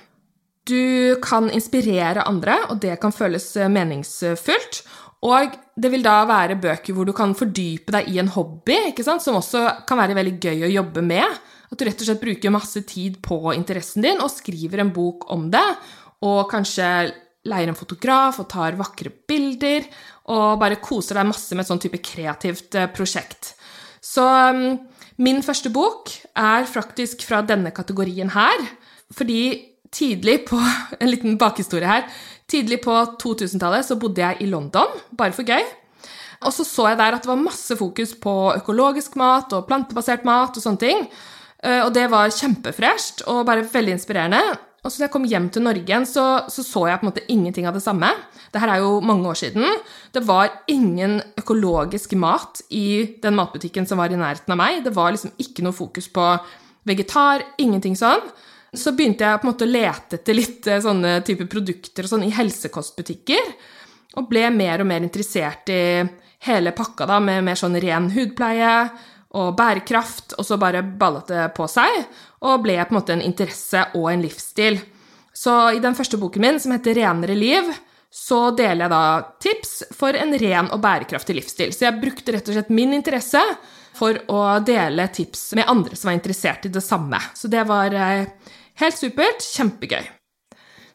Du 0.68 1.18
kan 1.22 1.48
inspirere 1.50 2.26
andre, 2.28 2.56
og 2.70 2.82
det 2.82 2.94
kan 3.02 3.14
føles 3.14 3.48
meningsfylt. 3.70 4.82
Og 5.22 5.54
det 5.78 5.90
vil 5.92 6.02
da 6.02 6.16
være 6.26 6.58
bøker 6.58 6.96
hvor 6.96 7.06
du 7.06 7.14
kan 7.14 7.34
fordype 7.38 7.94
deg 7.94 8.08
i 8.10 8.18
en 8.18 8.30
hobby, 8.34 8.78
som 8.98 9.38
også 9.38 9.64
kan 9.86 10.00
være 10.00 10.16
veldig 10.18 10.38
gøy 10.42 10.66
å 10.66 10.72
jobbe 10.72 11.04
med. 11.06 11.42
At 11.70 11.78
du 11.78 11.86
rett 11.86 12.02
og 12.02 12.08
slett 12.08 12.22
bruker 12.22 12.52
masse 12.52 12.82
tid 12.88 13.20
på 13.24 13.38
interessen 13.54 14.04
din 14.04 14.20
og 14.20 14.32
skriver 14.34 14.82
en 14.82 14.92
bok 14.92 15.28
om 15.32 15.46
det. 15.52 15.64
Og 16.26 16.44
kanskje 16.50 16.88
leier 17.48 17.70
en 17.70 17.78
fotograf 17.78 18.38
og 18.42 18.50
tar 18.50 18.76
vakre 18.78 19.10
bilder, 19.28 19.86
og 20.30 20.60
bare 20.60 20.78
koser 20.82 21.18
deg 21.18 21.30
masse 21.30 21.54
med 21.54 21.64
et 21.64 21.70
sånn 21.72 21.82
type 21.82 21.98
kreativt 22.04 22.76
eh, 22.78 22.90
prosjekt. 22.94 23.54
Så 24.02 24.22
mm, 24.22 24.68
min 25.22 25.42
første 25.42 25.70
bok 25.74 26.12
er 26.38 26.68
faktisk 26.70 27.24
fra 27.26 27.42
denne 27.46 27.72
kategorien 27.74 28.30
her, 28.34 28.62
fordi 29.14 29.72
tidlig 29.92 30.42
på 30.48 30.58
En 31.02 31.10
liten 31.10 31.38
bakhistorie 31.38 31.88
her. 31.88 32.06
Tidlig 32.50 32.82
på 32.84 32.94
2000-tallet 33.22 33.86
så 33.86 33.98
bodde 34.00 34.22
jeg 34.22 34.42
i 34.44 34.50
London, 34.50 34.90
bare 35.16 35.34
for 35.36 35.46
gøy. 35.46 35.62
Og 36.42 36.50
så 36.54 36.66
så 36.66 36.88
jeg 36.90 36.98
der 36.98 37.16
at 37.16 37.22
det 37.22 37.30
var 37.30 37.38
masse 37.38 37.76
fokus 37.78 38.16
på 38.18 38.34
økologisk 38.56 39.14
mat 39.20 39.52
og 39.54 39.68
plantebasert 39.68 40.26
mat 40.26 40.56
og 40.58 40.64
sånne 40.64 40.82
ting. 40.82 41.06
Eh, 41.62 41.80
og 41.84 41.92
det 41.94 42.08
var 42.10 42.34
kjempefresht 42.34 43.24
og 43.30 43.46
bare 43.46 43.66
veldig 43.70 43.94
inspirerende. 43.96 44.42
Og 44.82 44.90
så 44.90 44.98
da 44.98 45.06
jeg 45.06 45.12
kom 45.14 45.26
hjem 45.30 45.46
til 45.54 45.62
Norge 45.62 45.86
igjen, 45.86 46.04
så, 46.10 46.24
så, 46.50 46.64
så 46.66 46.88
jeg 46.90 46.98
på 46.98 47.06
en 47.06 47.10
måte 47.12 47.26
ingenting 47.30 47.68
av 47.70 47.76
det 47.76 47.84
samme. 47.84 48.08
Dette 48.50 48.66
er 48.66 48.82
jo 48.82 48.96
mange 49.06 49.28
år 49.30 49.38
siden. 49.38 49.78
Det 50.10 50.24
var 50.26 50.50
ingen 50.70 51.20
økologisk 51.38 52.16
mat 52.18 52.64
i 52.74 53.14
den 53.22 53.38
matbutikken 53.38 53.86
som 53.86 54.02
var 54.02 54.10
i 54.10 54.18
nærheten 54.18 54.50
av 54.50 54.58
meg. 54.58 54.80
Det 54.82 54.94
var 54.96 55.14
liksom 55.14 55.36
ikke 55.38 55.62
noe 55.62 55.76
fokus 55.76 56.10
på 56.10 56.26
vegetar, 56.90 57.46
ingenting 57.62 57.94
sånn. 57.98 58.26
Så 58.72 58.94
begynte 58.96 59.26
jeg 59.28 59.40
på 59.40 59.46
en 59.46 59.52
måte 59.52 59.66
å 59.66 59.72
lete 59.72 60.16
etter 60.16 60.36
litt 60.36 60.66
eh, 60.66 60.80
sånne 60.80 61.18
type 61.26 61.44
produkter 61.52 62.06
og 62.06 62.12
sånn 62.14 62.24
i 62.24 62.32
helsekostbutikker. 62.32 63.52
Og 64.16 64.28
ble 64.28 64.46
mer 64.52 64.80
og 64.80 64.88
mer 64.88 65.04
interessert 65.04 65.68
i 65.72 65.82
hele 66.46 66.72
pakka 66.76 67.06
da, 67.08 67.20
med 67.20 67.44
mer 67.44 67.58
sånn 67.58 67.76
ren 67.80 68.10
hudpleie 68.12 68.72
og 69.38 69.54
bærekraft, 69.56 70.34
og 70.36 70.44
så 70.44 70.58
bare 70.60 70.82
ballet 70.82 71.30
det 71.32 71.44
på 71.56 71.64
seg 71.70 72.02
og 72.44 72.64
ble 72.64 72.74
på 72.80 72.92
en 72.92 72.98
måte 72.98 73.14
en 73.14 73.24
interesse 73.24 73.86
og 73.96 74.10
en 74.10 74.24
livsstil. 74.24 74.80
Så 75.32 75.54
i 75.76 75.80
den 75.80 75.96
første 75.96 76.18
boken 76.20 76.44
min, 76.44 76.60
som 76.60 76.74
heter 76.74 76.98
Renere 76.98 77.36
liv, 77.38 77.70
så 78.12 78.50
deler 78.52 78.84
jeg 78.84 78.92
da 78.92 79.04
tips 79.40 79.70
for 79.96 80.16
en 80.18 80.34
ren 80.36 80.68
og 80.74 80.82
bærekraftig 80.84 81.38
livsstil. 81.38 81.72
Så 81.72 81.86
jeg 81.86 82.00
brukte 82.02 82.34
rett 82.34 82.50
og 82.50 82.58
slett 82.58 82.72
min 82.74 82.92
interesse 82.92 83.40
for 83.96 84.18
å 84.32 84.42
dele 84.64 85.08
tips 85.12 85.54
med 85.56 85.68
andre 85.68 85.96
som 85.96 86.10
var 86.10 86.18
interessert 86.18 86.68
i 86.68 86.72
det 86.74 86.84
samme. 86.84 87.20
Så 87.36 87.48
det 87.52 87.64
var 87.68 87.96
eh, 87.96 88.26
helt 88.80 88.98
supert. 88.98 89.44
Kjempegøy. 89.44 90.08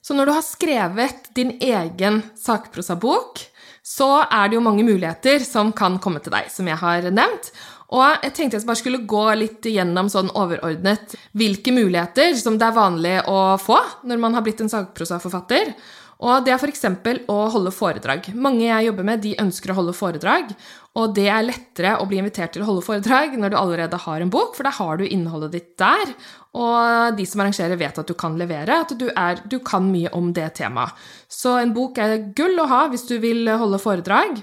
Så 0.01 0.15
når 0.15 0.29
du 0.29 0.35
har 0.37 0.45
skrevet 0.45 1.31
din 1.35 1.57
egen 1.59 2.21
sakprosabok, 2.39 3.41
så 3.83 4.23
er 4.23 4.49
det 4.49 4.57
jo 4.57 4.63
mange 4.63 4.85
muligheter 4.87 5.43
som 5.43 5.73
kan 5.75 5.97
komme 6.03 6.21
til 6.23 6.33
deg, 6.35 6.47
som 6.51 6.67
jeg 6.67 6.79
har 6.79 7.07
nevnt. 7.11 7.51
Og 7.95 8.23
jeg 8.23 8.33
tenkte 8.35 8.59
jeg 8.59 8.67
bare 8.67 8.79
skulle 8.81 9.05
gå 9.07 9.23
litt 9.39 9.67
gjennom 9.71 10.09
sånn 10.11 10.31
overordnet 10.35 11.15
hvilke 11.39 11.71
muligheter 11.71 12.33
som 12.39 12.57
det 12.59 12.67
er 12.67 12.75
vanlig 12.75 13.13
å 13.31 13.55
få 13.63 13.77
når 14.07 14.19
man 14.19 14.35
har 14.35 14.43
blitt 14.43 14.63
en 14.63 14.71
sakprosaforfatter. 14.71 15.71
Og 16.17 16.41
det 16.45 16.53
er 16.53 16.57
f.eks. 16.57 16.85
å 17.29 17.37
holde 17.53 17.71
foredrag. 17.75 18.31
Mange 18.33 18.65
jeg 18.65 18.87
jobber 18.87 19.05
med, 19.05 19.21
de 19.21 19.35
ønsker 19.41 19.69
å 19.71 19.77
holde 19.77 19.93
foredrag. 19.93 20.49
Og 20.97 21.13
det 21.13 21.27
er 21.29 21.45
lettere 21.45 21.91
å 22.01 22.07
bli 22.09 22.17
invitert 22.17 22.55
til 22.55 22.63
å 22.65 22.69
holde 22.71 22.85
foredrag 22.85 23.35
når 23.37 23.53
du 23.53 23.57
allerede 23.59 23.99
har 24.01 24.23
en 24.23 24.31
bok, 24.33 24.55
for 24.57 24.65
da 24.65 24.73
har 24.79 24.97
du 24.97 25.05
innholdet 25.05 25.53
ditt 25.53 25.69
der. 25.77 26.13
Og 26.57 27.17
de 27.19 27.25
som 27.29 27.43
arrangerer, 27.43 27.77
vet 27.77 28.01
at 28.01 28.09
du 28.09 28.15
kan 28.17 28.37
levere, 28.39 28.79
at 28.81 28.95
du, 28.97 29.05
er, 29.13 29.43
du 29.45 29.59
kan 29.61 29.85
mye 29.91 30.09
om 30.17 30.31
det 30.33 30.49
temaet. 30.57 30.97
Så 31.29 31.53
en 31.61 31.75
bok 31.75 32.01
er 32.01 32.17
gull 32.37 32.57
å 32.63 32.69
ha 32.71 32.87
hvis 32.89 33.05
du 33.11 33.19
vil 33.21 33.45
holde 33.53 33.81
foredrag. 33.83 34.41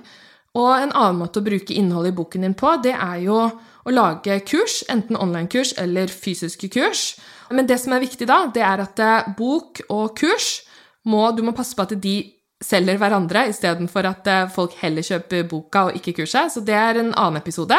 Og 0.54 0.70
en 0.76 0.92
annen 0.94 1.18
måte 1.18 1.42
å 1.42 1.46
bruke 1.46 1.74
innholdet 1.74 2.12
i 2.12 2.16
boken 2.20 2.46
din 2.46 2.54
på, 2.54 2.76
det 2.84 2.94
er 2.94 3.24
jo 3.24 3.40
å 3.84 3.92
lage 3.92 4.36
kurs, 4.46 4.84
enten 4.92 5.18
online-kurs 5.18 5.74
eller 5.82 6.12
fysiske 6.12 6.70
kurs. 6.70 7.16
Men 7.50 7.66
det 7.66 7.80
som 7.82 7.96
er 7.96 8.04
viktig 8.04 8.28
da, 8.30 8.44
det 8.54 8.62
er 8.62 8.84
at 8.84 9.02
eh, 9.02 9.32
bok 9.36 9.82
og 9.88 10.14
kurs 10.22 10.62
må 11.04 11.30
Du 11.36 11.42
må 11.44 11.52
passe 11.56 11.76
på 11.76 11.84
at 11.84 11.94
de 12.00 12.16
selger 12.64 12.96
hverandre 12.96 13.48
istedenfor 13.50 14.06
at 14.08 14.28
eh, 14.30 14.50
folk 14.52 14.76
heller 14.80 15.04
kjøper 15.04 15.46
boka 15.50 15.88
og 15.88 15.98
ikke 15.98 16.14
kurset. 16.20 16.52
Så 16.54 16.64
det 16.64 16.76
er 16.78 17.00
en 17.00 17.12
annen 17.12 17.40
episode. 17.42 17.76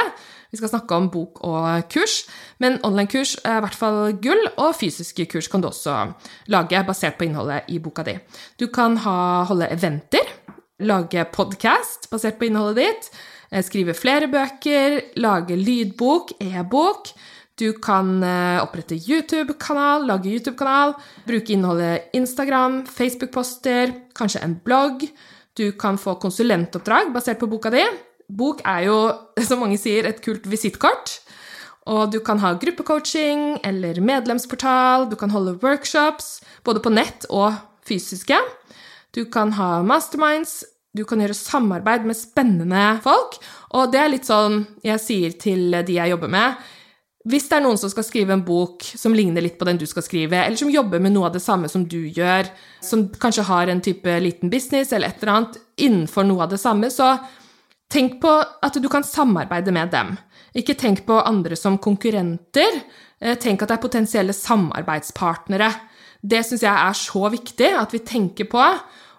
Vi 0.51 0.59
skal 0.59 0.71
snakke 0.71 0.95
om 0.95 1.09
bok 1.11 1.41
og 1.47 1.87
kurs. 1.91 2.23
Men 2.61 2.77
online-kurs 2.85 3.37
er 3.43 3.59
i 3.59 3.65
hvert 3.65 3.77
fall 3.77 3.99
gull, 4.21 4.43
og 4.61 4.75
fysiske 4.77 5.25
kurs 5.31 5.49
kan 5.51 5.63
du 5.63 5.71
også 5.71 5.97
lage 6.53 6.83
basert 6.87 7.17
på 7.17 7.27
innholdet 7.27 7.71
i 7.73 7.79
boka 7.81 8.05
di. 8.05 8.19
Du 8.59 8.67
kan 8.71 8.99
ha, 9.03 9.17
holde 9.49 9.71
eventer 9.73 10.35
lage 10.83 11.23
podkast 11.31 12.09
basert 12.11 12.39
på 12.39 12.49
innholdet 12.49 12.83
ditt. 12.83 13.09
eh, 13.51 13.63
skrive 13.63 13.93
flere 13.93 14.27
bøker, 14.27 15.01
lage 15.15 15.55
lydbok, 15.55 16.31
e-bok. 16.41 17.07
Du 17.55 17.69
kan 17.79 18.23
eh, 18.23 18.59
opprette 18.59 18.97
YouTube-kanal, 18.99 20.03
lage 20.09 20.27
YouTube-kanal, 20.27 20.91
bruke 21.23 21.53
innholdet 21.55 22.09
Instagram, 22.17 22.81
Facebook-poster, 22.85 23.93
kanskje 24.17 24.41
en 24.43 24.57
blogg. 24.65 25.05
Du 25.55 25.69
kan 25.79 25.95
få 25.97 26.17
konsulentoppdrag 26.19 27.13
basert 27.15 27.39
på 27.39 27.47
boka 27.47 27.71
di. 27.71 27.85
Bok 28.27 28.59
er 28.67 28.89
jo, 28.89 28.97
som 29.47 29.63
mange 29.63 29.79
sier, 29.79 30.09
et 30.09 30.19
kult 30.25 30.49
visittkort. 30.51 31.21
Og 31.87 32.11
du 32.11 32.19
kan 32.25 32.41
ha 32.43 32.55
gruppecoaching 32.59 33.61
eller 33.63 34.01
medlemsportal, 34.03 35.07
du 35.07 35.15
kan 35.15 35.31
holde 35.31 35.55
workshops, 35.63 36.41
både 36.65 36.83
på 36.83 36.91
nett 36.91 37.27
og 37.29 37.55
fysiske. 37.87 38.39
Du 39.15 39.23
kan 39.31 39.53
ha 39.55 39.79
masterminds, 39.85 40.63
du 40.95 41.05
kan 41.07 41.21
gjøre 41.23 41.37
samarbeid 41.37 42.03
med 42.09 42.17
spennende 42.19 42.87
folk. 43.05 43.37
Og 43.77 43.93
det 43.93 44.01
er 44.01 44.11
litt 44.11 44.27
sånn 44.27 44.65
jeg 44.83 44.99
sier 45.03 45.37
til 45.39 45.77
de 45.85 46.01
jeg 46.01 46.11
jobber 46.11 46.31
med. 46.35 46.65
Hvis 47.25 47.47
det 47.49 47.57
er 47.57 47.63
noen 47.65 47.79
som 47.81 47.89
skal 47.89 48.05
skrive 48.05 48.35
en 48.35 48.43
bok 48.45 48.83
som 48.85 49.15
ligner 49.17 49.41
litt 49.41 49.55
på 49.57 49.65
den 49.65 49.79
du 49.81 49.87
skal 49.89 50.03
skrive, 50.05 50.43
eller 50.43 50.59
som 50.59 50.69
jobber 50.69 51.01
med 51.01 51.15
noe 51.15 51.31
av 51.31 51.33
det 51.33 51.41
samme 51.41 51.69
som 51.71 51.87
du 51.89 52.03
gjør, 52.13 52.51
som 52.85 53.07
kanskje 53.09 53.47
har 53.47 53.71
en 53.71 53.81
type 53.81 54.19
liten 54.21 54.51
business 54.53 54.93
eller 54.93 55.09
et 55.09 55.23
eller 55.23 55.33
annet 55.33 55.57
innenfor 55.81 56.27
noe 56.27 56.45
av 56.45 56.53
det 56.53 56.61
samme, 56.61 56.91
så 56.93 57.15
tenk 57.89 58.19
på 58.21 58.29
at 58.29 58.77
du 58.77 58.85
kan 58.93 59.05
samarbeide 59.05 59.73
med 59.73 59.89
dem. 59.95 60.13
Ikke 60.53 60.77
tenk 60.77 61.01
på 61.07 61.17
andre 61.17 61.57
som 61.57 61.79
konkurrenter. 61.81 62.77
Eh, 63.19 63.33
tenk 63.41 63.63
at 63.63 63.73
det 63.73 63.79
er 63.79 63.85
potensielle 63.87 64.35
samarbeidspartnere. 64.35 65.73
Det 66.21 66.45
syns 66.45 66.63
jeg 66.63 66.73
er 66.77 66.97
så 66.97 67.25
viktig 67.33 67.73
at 67.73 67.93
vi 67.93 68.05
tenker 68.05 68.53
på. 68.53 68.69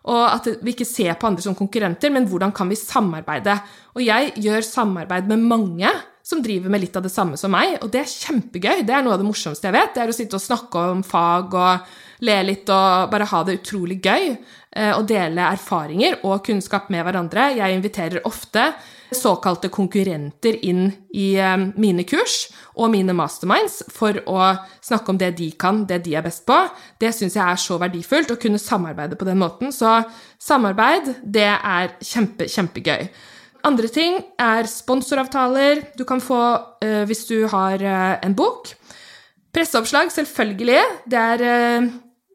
Og 0.06 0.22
at 0.30 0.46
vi 0.62 0.76
ikke 0.76 0.86
ser 0.86 1.16
på 1.18 1.26
andre 1.26 1.42
som 1.42 1.58
konkurrenter, 1.58 2.12
men 2.14 2.28
hvordan 2.30 2.52
kan 2.54 2.70
vi 2.70 2.78
samarbeide? 2.78 3.56
Og 3.98 4.04
jeg 4.06 4.36
gjør 4.38 4.62
samarbeid 4.62 5.26
med 5.26 5.42
mange 5.50 5.90
som 6.26 6.42
driver 6.42 6.72
med 6.72 6.82
litt 6.82 6.96
av 6.98 7.04
det 7.06 7.12
samme 7.14 7.38
som 7.38 7.52
meg, 7.54 7.76
og 7.84 7.92
det 7.94 8.02
er 8.02 8.10
kjempegøy. 8.10 8.82
Det 8.82 8.94
er 8.96 9.04
noe 9.06 9.14
av 9.14 9.22
det 9.22 9.28
morsomste 9.28 9.68
jeg 9.68 9.76
vet. 9.76 9.92
Det 9.94 10.02
er 10.02 10.10
å 10.10 10.16
sitte 10.16 10.38
og 10.38 10.42
snakke 10.42 10.82
om 10.90 11.04
fag 11.06 11.54
og 11.54 11.92
le 12.26 12.36
litt 12.48 12.70
og 12.72 13.12
bare 13.12 13.28
ha 13.30 13.42
det 13.46 13.60
utrolig 13.60 14.00
gøy. 14.02 14.32
Eh, 14.76 14.90
og 14.96 15.06
dele 15.06 15.44
erfaringer 15.54 16.18
og 16.26 16.42
kunnskap 16.48 16.90
med 16.90 17.06
hverandre. 17.06 17.52
Jeg 17.56 17.76
inviterer 17.76 18.26
ofte 18.26 18.72
såkalte 19.14 19.70
konkurrenter 19.70 20.58
inn 20.66 20.88
i 21.14 21.28
eh, 21.38 21.54
mine 21.78 22.02
kurs 22.10 22.48
og 22.74 22.90
mine 22.96 23.14
masterminds 23.16 23.84
for 23.94 24.18
å 24.26 24.50
snakke 24.82 25.14
om 25.14 25.22
det 25.22 25.30
de 25.38 25.52
kan, 25.54 25.84
det 25.86 26.02
de 26.08 26.18
er 26.18 26.26
best 26.26 26.42
på. 26.48 26.58
Det 26.98 27.14
syns 27.14 27.38
jeg 27.38 27.46
er 27.46 27.62
så 27.68 27.78
verdifullt, 27.80 28.34
å 28.34 28.40
kunne 28.42 28.58
samarbeide 28.60 29.14
på 29.14 29.30
den 29.30 29.38
måten. 29.40 29.70
Så 29.70 30.00
samarbeid, 30.42 31.14
det 31.22 31.48
er 31.54 31.94
kjempe, 32.02 32.50
kjempegøy. 32.50 33.06
Andre 33.66 33.88
ting 33.90 34.20
er 34.38 34.68
sponsoravtaler 34.70 35.82
du 35.98 36.04
kan 36.06 36.22
få 36.22 36.40
uh, 36.84 37.02
hvis 37.08 37.24
du 37.26 37.40
har 37.50 37.82
uh, 37.82 38.14
en 38.22 38.36
bok. 38.38 38.70
Presseoppslag, 39.54 40.12
selvfølgelig. 40.14 40.82
Det 41.10 41.18
er 41.18 41.42
uh, 41.42 41.88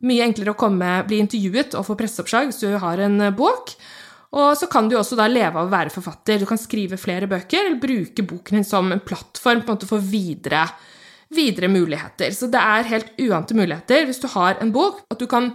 mye 0.07 0.27
enklere 0.27 0.51
å 0.51 0.59
komme, 0.59 0.89
bli 1.07 1.21
intervjuet 1.23 1.77
og 1.79 1.87
få 1.87 1.95
presseoppslag 1.99 2.49
hvis 2.49 2.63
du 2.65 2.71
har 2.81 3.03
en 3.05 3.29
bok. 3.37 3.75
Og 4.31 4.55
så 4.55 4.67
kan 4.71 4.87
du 4.87 4.95
også 4.95 5.17
da 5.19 5.27
leve 5.27 5.59
av 5.59 5.67
å 5.67 5.71
være 5.71 5.91
forfatter. 5.91 6.39
Du 6.39 6.47
kan 6.47 6.59
skrive 6.59 6.99
flere 6.99 7.27
bøker, 7.31 7.67
eller 7.67 7.81
bruke 7.83 8.23
boken 8.27 8.59
din 8.59 8.67
som 8.67 8.91
en 8.91 9.03
plattform 9.03 9.63
på 9.63 9.71
en 9.71 9.77
måte 9.77 9.89
for 9.89 10.03
videre, 10.03 10.65
videre 11.35 11.67
muligheter. 11.71 12.31
Så 12.35 12.47
det 12.51 12.59
er 12.59 12.89
helt 12.91 13.11
uante 13.19 13.55
muligheter 13.55 14.07
hvis 14.07 14.23
du 14.23 14.29
har 14.31 14.59
en 14.63 14.71
bok, 14.75 15.03
at 15.11 15.19
du 15.19 15.27
kan 15.31 15.51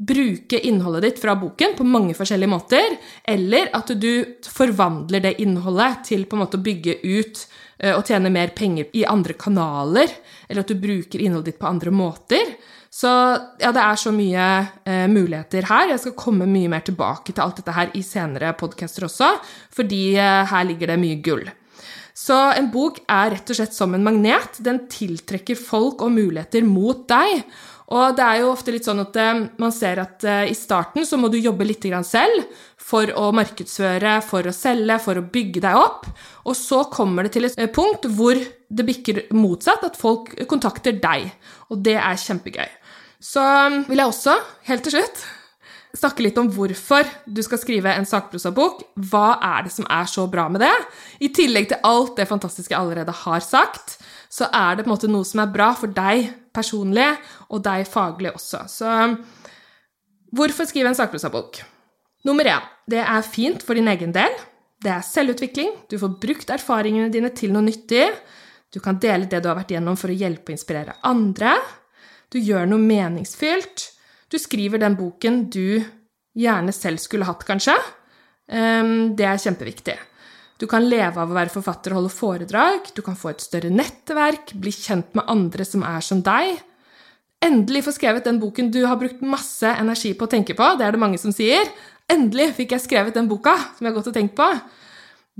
bruke 0.00 0.58
innholdet 0.58 1.02
ditt 1.02 1.18
fra 1.20 1.34
boken 1.36 1.74
på 1.76 1.84
mange 1.84 2.14
forskjellige 2.16 2.50
måter, 2.50 2.96
eller 3.28 3.68
at 3.76 3.92
du 4.00 4.40
forvandler 4.48 5.26
det 5.26 5.34
innholdet 5.44 6.06
til 6.08 6.24
på 6.24 6.38
en 6.38 6.44
måte 6.46 6.56
å 6.56 6.64
bygge 6.64 6.96
ut 7.04 7.42
eh, 7.78 7.92
og 7.92 8.06
tjene 8.08 8.32
mer 8.32 8.54
penger 8.56 8.88
i 8.96 9.04
andre 9.04 9.36
kanaler, 9.36 10.12
eller 10.48 10.64
at 10.64 10.72
du 10.72 10.80
bruker 10.80 11.20
innholdet 11.20 11.52
ditt 11.52 11.60
på 11.60 11.68
andre 11.68 11.92
måter. 11.92 12.54
Så 12.90 13.10
ja, 13.60 13.70
det 13.70 13.82
er 13.84 14.00
så 14.00 14.10
mye 14.10 14.46
eh, 14.88 15.06
muligheter 15.12 15.68
her. 15.68 15.92
Jeg 15.92 16.02
skal 16.02 16.18
komme 16.18 16.48
mye 16.50 16.72
mer 16.72 16.82
tilbake 16.86 17.30
til 17.30 17.44
alt 17.44 17.60
dette 17.60 17.76
her 17.76 17.92
i 17.94 18.02
senere 18.02 18.56
podcaster 18.58 19.06
også, 19.06 19.34
fordi 19.76 20.04
eh, 20.16 20.42
her 20.50 20.66
ligger 20.66 20.94
det 20.94 21.02
mye 21.02 21.20
gull. 21.22 21.44
Så 22.16 22.36
en 22.56 22.68
bok 22.72 22.98
er 23.08 23.30
rett 23.36 23.52
og 23.52 23.56
slett 23.56 23.76
som 23.76 23.94
en 23.94 24.04
magnet. 24.04 24.58
Den 24.64 24.82
tiltrekker 24.90 25.56
folk 25.60 26.02
og 26.04 26.16
muligheter 26.16 26.66
mot 26.66 27.06
deg. 27.08 27.44
Og 27.90 28.14
det 28.14 28.22
er 28.22 28.40
jo 28.40 28.52
ofte 28.52 28.70
litt 28.70 28.86
sånn 28.86 29.02
at 29.02 29.16
eh, 29.18 29.40
man 29.58 29.72
ser 29.74 29.98
at 30.02 30.22
eh, 30.22 30.50
i 30.52 30.54
starten 30.54 31.06
så 31.06 31.18
må 31.18 31.30
du 31.30 31.40
jobbe 31.40 31.66
litt 31.66 31.88
selv 32.06 32.44
for 32.90 33.10
å 33.18 33.30
markedsføre, 33.34 34.20
for 34.22 34.46
å 34.46 34.54
selge, 34.54 34.98
for 35.02 35.18
å 35.18 35.26
bygge 35.26 35.64
deg 35.64 35.78
opp. 35.78 36.06
Og 36.46 36.54
så 36.54 36.84
kommer 36.92 37.26
det 37.26 37.34
til 37.34 37.48
et 37.48 37.58
eh, 37.58 37.70
punkt 37.70 38.06
hvor 38.14 38.38
det 38.38 38.86
bikker 38.86 39.24
motsatt, 39.34 39.82
at 39.82 39.98
folk 39.98 40.36
kontakter 40.46 41.00
deg. 41.02 41.32
Og 41.74 41.82
det 41.82 41.98
er 41.98 42.22
kjempegøy. 42.22 42.70
Så 43.20 43.42
vil 43.88 43.98
jeg 43.98 44.06
også, 44.06 44.38
helt 44.70 44.86
til 44.86 44.94
slutt, 44.94 45.24
snakke 45.96 46.24
litt 46.24 46.38
om 46.40 46.48
hvorfor 46.52 47.08
du 47.26 47.40
skal 47.44 47.60
skrive 47.60 47.92
en 47.94 48.06
sakprosabok. 48.08 48.84
Hva 49.10 49.40
er 49.42 49.66
det 49.66 49.72
som 49.74 49.88
er 49.90 50.08
så 50.10 50.26
bra 50.30 50.46
med 50.52 50.62
det? 50.64 50.72
I 51.22 51.32
tillegg 51.34 51.70
til 51.72 51.82
alt 51.86 52.16
det 52.20 52.28
fantastiske 52.30 52.74
jeg 52.74 52.80
allerede 52.80 53.14
har 53.24 53.42
sagt, 53.44 53.98
så 54.30 54.46
er 54.54 54.78
det 54.78 54.86
på 54.86 54.90
en 54.90 54.94
måte 54.94 55.10
noe 55.10 55.26
som 55.26 55.42
er 55.42 55.52
bra 55.52 55.72
for 55.78 55.90
deg 55.94 56.30
personlig, 56.54 57.08
og 57.50 57.62
deg 57.66 57.86
faglig 57.88 58.32
også. 58.34 58.64
Så 58.70 58.86
um, 58.86 59.16
hvorfor 60.34 60.68
skrive 60.70 60.90
en 60.90 60.98
sakprosabok? 60.98 61.62
Nummer 62.26 62.46
én 62.46 62.68
det 62.90 63.00
er 63.04 63.22
fint 63.22 63.62
for 63.62 63.78
din 63.78 63.88
egen 63.90 64.10
del. 64.14 64.32
Det 64.82 64.90
er 64.90 65.04
selvutvikling. 65.04 65.74
Du 65.90 65.98
får 66.00 66.16
brukt 66.22 66.50
erfaringene 66.50 67.12
dine 67.12 67.30
til 67.36 67.52
noe 67.54 67.62
nyttig. 67.62 68.08
Du 68.74 68.80
kan 68.82 68.98
dele 69.02 69.28
det 69.30 69.42
du 69.42 69.50
har 69.50 69.58
vært 69.58 69.70
gjennom 69.74 69.98
for 69.98 70.10
å 70.10 70.16
hjelpe 70.16 70.50
og 70.50 70.56
inspirere 70.56 70.96
andre. 71.06 71.52
Du 72.32 72.38
gjør 72.38 72.66
noe 72.70 72.82
meningsfylt. 72.82 73.90
Du 74.30 74.38
skriver 74.38 74.78
den 74.78 74.94
boken 74.98 75.42
du 75.50 75.80
gjerne 76.38 76.72
selv 76.74 77.02
skulle 77.02 77.26
hatt, 77.26 77.42
kanskje. 77.48 77.74
Ehm, 78.50 79.16
det 79.18 79.26
er 79.26 79.42
kjempeviktig. 79.42 79.96
Du 80.60 80.66
kan 80.70 80.84
leve 80.84 81.18
av 81.22 81.30
å 81.30 81.36
være 81.36 81.52
forfatter 81.52 81.94
og 81.94 82.02
holde 82.02 82.12
foredrag. 82.12 82.90
Du 82.94 83.00
kan 83.02 83.16
få 83.16 83.32
et 83.32 83.42
større 83.42 83.70
nettverk, 83.72 84.52
bli 84.60 84.72
kjent 84.74 85.14
med 85.16 85.26
andre 85.32 85.64
som 85.64 85.82
er 85.86 86.04
som 86.04 86.20
deg. 86.22 86.60
Endelig 87.40 87.86
få 87.86 87.94
skrevet 87.96 88.26
den 88.28 88.38
boken 88.42 88.68
du 88.70 88.82
har 88.84 88.98
brukt 89.00 89.22
masse 89.24 89.64
energi 89.80 90.12
på 90.12 90.28
å 90.28 90.30
tenke 90.30 90.54
på. 90.54 90.66
Det 90.76 90.84
er 90.84 90.92
det 90.92 91.00
mange 91.00 91.18
som 91.18 91.32
sier. 91.32 91.64
Endelig 92.10 92.52
fikk 92.58 92.74
jeg 92.76 92.84
skrevet 92.84 93.16
den 93.16 93.30
boka 93.30 93.56
som 93.56 93.86
jeg 93.86 93.90
har 93.90 93.96
gått 93.96 94.10
og 94.12 94.18
tenkt 94.18 94.36
på. 94.36 94.48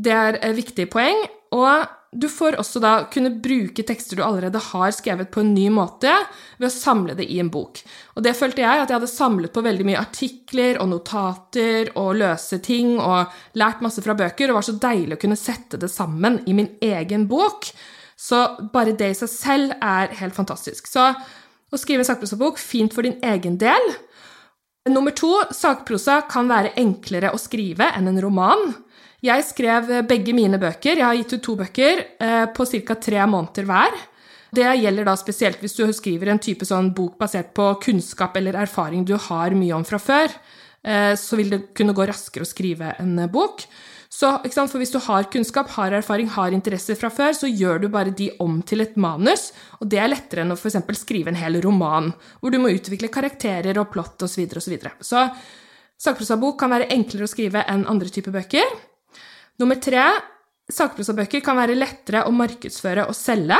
Det 0.00 0.14
er 0.16 0.40
et 0.40 0.56
viktig 0.56 0.88
poeng. 0.90 1.20
Og 1.52 1.99
du 2.12 2.26
får 2.28 2.56
også 2.58 2.80
da 2.82 2.92
kunne 3.12 3.30
bruke 3.38 3.84
tekster 3.86 4.18
du 4.18 4.24
allerede 4.26 4.58
har 4.58 4.90
skrevet, 4.90 5.30
på 5.30 5.44
en 5.44 5.52
ny 5.54 5.68
måte 5.70 6.10
ved 6.58 6.66
å 6.66 6.72
samle 6.74 7.14
det 7.14 7.28
i 7.30 7.38
en 7.38 7.52
bok. 7.54 7.78
Og 8.18 8.24
det 8.26 8.34
følte 8.34 8.64
jeg 8.64 8.82
at 8.82 8.90
jeg 8.90 8.96
hadde 8.96 9.10
samlet 9.12 9.54
på 9.54 9.62
veldig 9.62 9.86
mye 9.86 10.00
artikler 10.00 10.80
og 10.82 10.90
notater 10.90 11.92
og 11.94 12.18
løse 12.18 12.58
ting 12.66 12.96
og 12.98 13.30
lært 13.54 13.84
masse 13.86 14.02
fra 14.02 14.18
bøker, 14.18 14.50
og 14.50 14.58
var 14.58 14.66
så 14.66 14.74
deilig 14.82 15.20
å 15.20 15.22
kunne 15.22 15.38
sette 15.38 15.78
det 15.78 15.92
sammen 15.92 16.40
i 16.50 16.56
min 16.58 16.72
egen 16.82 17.28
bok. 17.30 17.70
Så 18.18 18.42
bare 18.74 18.96
det 18.98 19.12
i 19.14 19.20
seg 19.22 19.30
selv 19.30 19.78
er 19.78 20.10
helt 20.18 20.34
fantastisk. 20.34 20.90
Så 20.90 21.12
å 21.14 21.78
skrive 21.78 22.02
en 22.02 22.10
sakprosabok, 22.10 22.58
fint 22.58 22.90
for 22.90 23.06
din 23.06 23.20
egen 23.22 23.54
del. 23.62 23.92
Nummer 24.90 25.14
to, 25.14 25.30
sakprosa 25.54 26.24
kan 26.26 26.50
være 26.50 26.74
enklere 26.80 27.30
å 27.30 27.38
skrive 27.38 27.92
enn 27.94 28.10
en 28.10 28.22
roman. 28.24 28.72
Jeg 29.20 29.44
skrev 29.44 29.90
begge 30.08 30.32
mine 30.32 30.56
bøker, 30.60 30.96
jeg 30.96 31.04
har 31.04 31.18
gitt 31.18 31.34
ut 31.36 31.42
to 31.44 31.56
bøker, 31.60 32.04
eh, 32.20 32.46
på 32.56 32.64
ca. 32.64 32.94
tre 32.94 33.26
måneder 33.28 33.66
hver. 33.68 33.98
Det 34.50 34.66
gjelder 34.80 35.06
da 35.06 35.14
spesielt 35.14 35.60
hvis 35.60 35.76
du 35.76 35.84
skriver 35.94 36.32
en 36.32 36.40
type 36.42 36.66
sånn 36.66 36.90
bok 36.94 37.18
basert 37.20 37.52
på 37.54 37.68
kunnskap 37.84 38.36
eller 38.36 38.58
erfaring 38.58 39.04
du 39.06 39.14
har 39.16 39.54
mye 39.54 39.76
om 39.76 39.84
fra 39.84 39.98
før. 39.98 40.32
Eh, 40.82 41.14
så 41.14 41.36
vil 41.36 41.50
det 41.50 41.74
kunne 41.76 41.94
gå 41.94 42.06
raskere 42.08 42.42
å 42.42 42.48
skrive 42.48 42.94
en 42.98 43.28
bok. 43.30 43.66
Så, 44.10 44.40
For 44.42 44.78
hvis 44.78 44.90
du 44.90 44.98
har 44.98 45.28
kunnskap, 45.30 45.68
har 45.70 45.92
erfaring, 45.92 46.26
har 46.26 46.50
interesser 46.50 46.96
fra 46.96 47.10
før, 47.10 47.32
så 47.32 47.46
gjør 47.46 47.80
du 47.80 47.88
bare 47.88 48.10
de 48.10 48.32
om 48.40 48.60
til 48.60 48.80
et 48.80 48.96
manus, 48.96 49.52
og 49.80 49.88
det 49.88 50.00
er 50.00 50.08
lettere 50.08 50.42
enn 50.42 50.50
å 50.50 50.58
f.eks. 50.58 50.82
skrive 50.98 51.30
en 51.30 51.38
hel 51.38 51.60
roman, 51.62 52.12
hvor 52.40 52.50
du 52.50 52.58
må 52.58 52.72
utvikle 52.74 53.08
karakterer 53.08 53.78
og 53.78 53.92
plott 53.92 54.20
osv. 54.22 54.48
Så, 54.48 54.56
og 54.56 54.62
så, 54.62 54.70
videre. 54.70 54.92
så 55.00 55.28
sakprosabok 56.00 56.58
kan 56.58 56.70
være 56.74 56.90
enklere 56.90 57.28
å 57.28 57.30
skrive 57.30 57.62
enn 57.70 57.86
andre 57.86 58.10
typer 58.10 58.34
bøker. 58.34 58.66
Nummer 59.60 59.76
tre 59.76 60.04
sakprosabøker 60.72 61.42
kan 61.44 61.58
være 61.58 61.76
lettere 61.76 62.24
å 62.24 62.32
markedsføre 62.32 63.04
og 63.10 63.16
selge. 63.16 63.58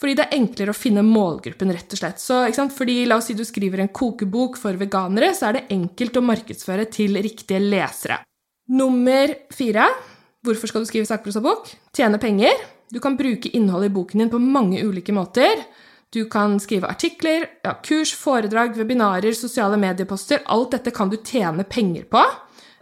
Fordi 0.00 0.14
det 0.16 0.24
er 0.24 0.38
enklere 0.38 0.72
å 0.72 0.76
finne 0.76 1.04
målgruppen, 1.04 1.70
rett 1.76 1.92
og 1.92 2.00
slett. 2.00 2.22
Så, 2.22 2.40
fordi 2.72 3.02
La 3.06 3.18
oss 3.20 3.28
si 3.28 3.36
du 3.36 3.44
skriver 3.44 3.82
en 3.84 3.92
kokebok 3.92 4.56
for 4.58 4.78
veganere, 4.80 5.34
så 5.36 5.50
er 5.50 5.58
det 5.58 5.66
enkelt 5.76 6.16
å 6.16 6.24
markedsføre 6.24 6.88
til 6.90 7.20
riktige 7.20 7.60
lesere. 7.60 8.22
Nummer 8.72 9.34
fire 9.52 9.86
hvorfor 10.46 10.70
skal 10.70 10.82
du 10.82 10.88
skrive 10.88 11.08
sakprosabok? 11.08 11.68
Tjene 11.96 12.18
penger. 12.22 12.56
Du 12.90 12.98
kan 13.02 13.18
bruke 13.18 13.52
innholdet 13.54 13.90
i 13.90 13.94
boken 13.94 14.24
din 14.24 14.32
på 14.32 14.40
mange 14.40 14.80
ulike 14.82 15.12
måter. 15.14 15.66
Du 16.10 16.24
kan 16.32 16.56
skrive 16.58 16.88
artikler, 16.90 17.44
ja, 17.62 17.76
kurs, 17.86 18.16
foredrag, 18.18 18.74
webinarer, 18.80 19.36
sosiale 19.36 19.76
medieposter. 19.78 20.40
Alt 20.50 20.72
dette 20.74 20.94
kan 20.96 21.12
du 21.12 21.20
tjene 21.20 21.62
penger 21.68 22.08
på 22.10 22.24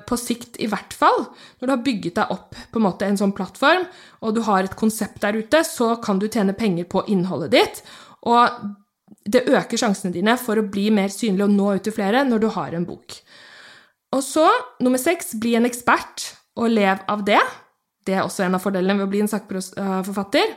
på 0.09 0.17
sikt 0.17 0.57
i 0.63 0.69
hvert 0.71 0.95
fall, 0.97 1.27
når 1.61 1.69
du 1.69 1.73
har 1.75 1.85
bygget 1.85 2.19
deg 2.19 2.33
opp 2.35 2.57
på 2.73 2.81
en 2.81 2.87
måte 2.87 3.07
en 3.07 3.19
sånn 3.21 3.35
plattform, 3.37 3.85
og 4.25 4.35
du 4.37 4.43
har 4.47 4.65
et 4.65 4.77
konsept 4.79 5.21
der 5.25 5.37
ute, 5.37 5.63
så 5.69 5.95
kan 6.03 6.21
du 6.21 6.29
tjene 6.29 6.57
penger 6.57 6.89
på 6.89 7.05
innholdet 7.13 7.53
ditt. 7.55 7.83
Og 8.29 8.63
det 9.29 9.45
øker 9.49 9.81
sjansene 9.81 10.15
dine 10.15 10.37
for 10.41 10.61
å 10.61 10.67
bli 10.67 10.89
mer 10.95 11.13
synlig 11.13 11.45
og 11.47 11.55
nå 11.55 11.71
ut 11.77 11.85
til 11.87 11.95
flere 11.97 12.25
når 12.27 12.45
du 12.45 12.49
har 12.57 12.77
en 12.77 12.89
bok. 12.89 13.21
Og 14.17 14.25
så, 14.25 14.47
nummer 14.81 15.01
seks, 15.01 15.35
bli 15.41 15.55
en 15.59 15.69
ekspert 15.69 16.31
og 16.59 16.73
lev 16.73 17.05
av 17.13 17.25
det. 17.29 17.41
Det 18.09 18.17
er 18.17 18.25
også 18.25 18.47
en 18.47 18.57
av 18.57 18.65
fordelene 18.65 18.97
ved 18.97 19.09
å 19.09 19.13
bli 19.13 19.21
en 19.25 19.31
sakprosaforfatter. 19.31 20.55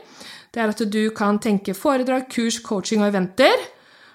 Det 0.52 0.60
er 0.60 0.72
at 0.72 0.82
du 0.92 1.02
kan 1.16 1.40
tenke 1.40 1.76
foredrag, 1.76 2.30
kurs, 2.32 2.60
coaching 2.64 3.04
og 3.04 3.10
eventer. 3.12 3.66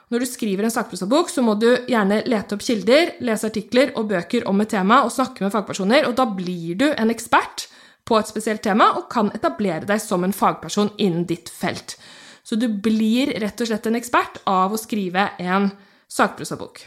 Når 0.08 0.24
du 0.24 0.28
skriver 0.30 0.64
en 0.64 0.72
sakprosabok, 0.72 1.28
så 1.28 1.44
må 1.44 1.58
du 1.60 1.68
gjerne 1.90 2.22
lete 2.30 2.56
opp 2.56 2.64
kilder, 2.64 3.18
lese 3.28 3.50
artikler 3.50 3.92
og 4.00 4.08
bøker 4.14 4.46
om 4.48 4.64
et 4.64 4.72
tema 4.72 5.02
og 5.04 5.12
snakke 5.12 5.44
med 5.44 5.52
fagpersoner, 5.52 6.08
og 6.08 6.16
da 6.16 6.24
blir 6.32 6.78
du 6.80 6.86
en 6.94 7.12
ekspert 7.12 7.68
på 8.08 8.16
et 8.16 8.30
spesielt 8.30 8.64
tema 8.64 8.94
og 8.96 9.10
kan 9.12 9.34
etablere 9.36 9.88
deg 9.90 10.00
som 10.00 10.24
en 10.24 10.36
fagperson 10.36 10.94
innen 10.96 11.26
ditt 11.28 11.52
felt. 11.52 11.98
Så 12.40 12.56
du 12.56 12.70
blir 12.72 13.34
rett 13.44 13.60
og 13.60 13.68
slett 13.68 13.90
en 13.90 14.00
ekspert 14.00 14.40
av 14.48 14.72
å 14.72 14.80
skrive 14.80 15.34
en 15.44 15.74
sakprosabok. 16.08 16.86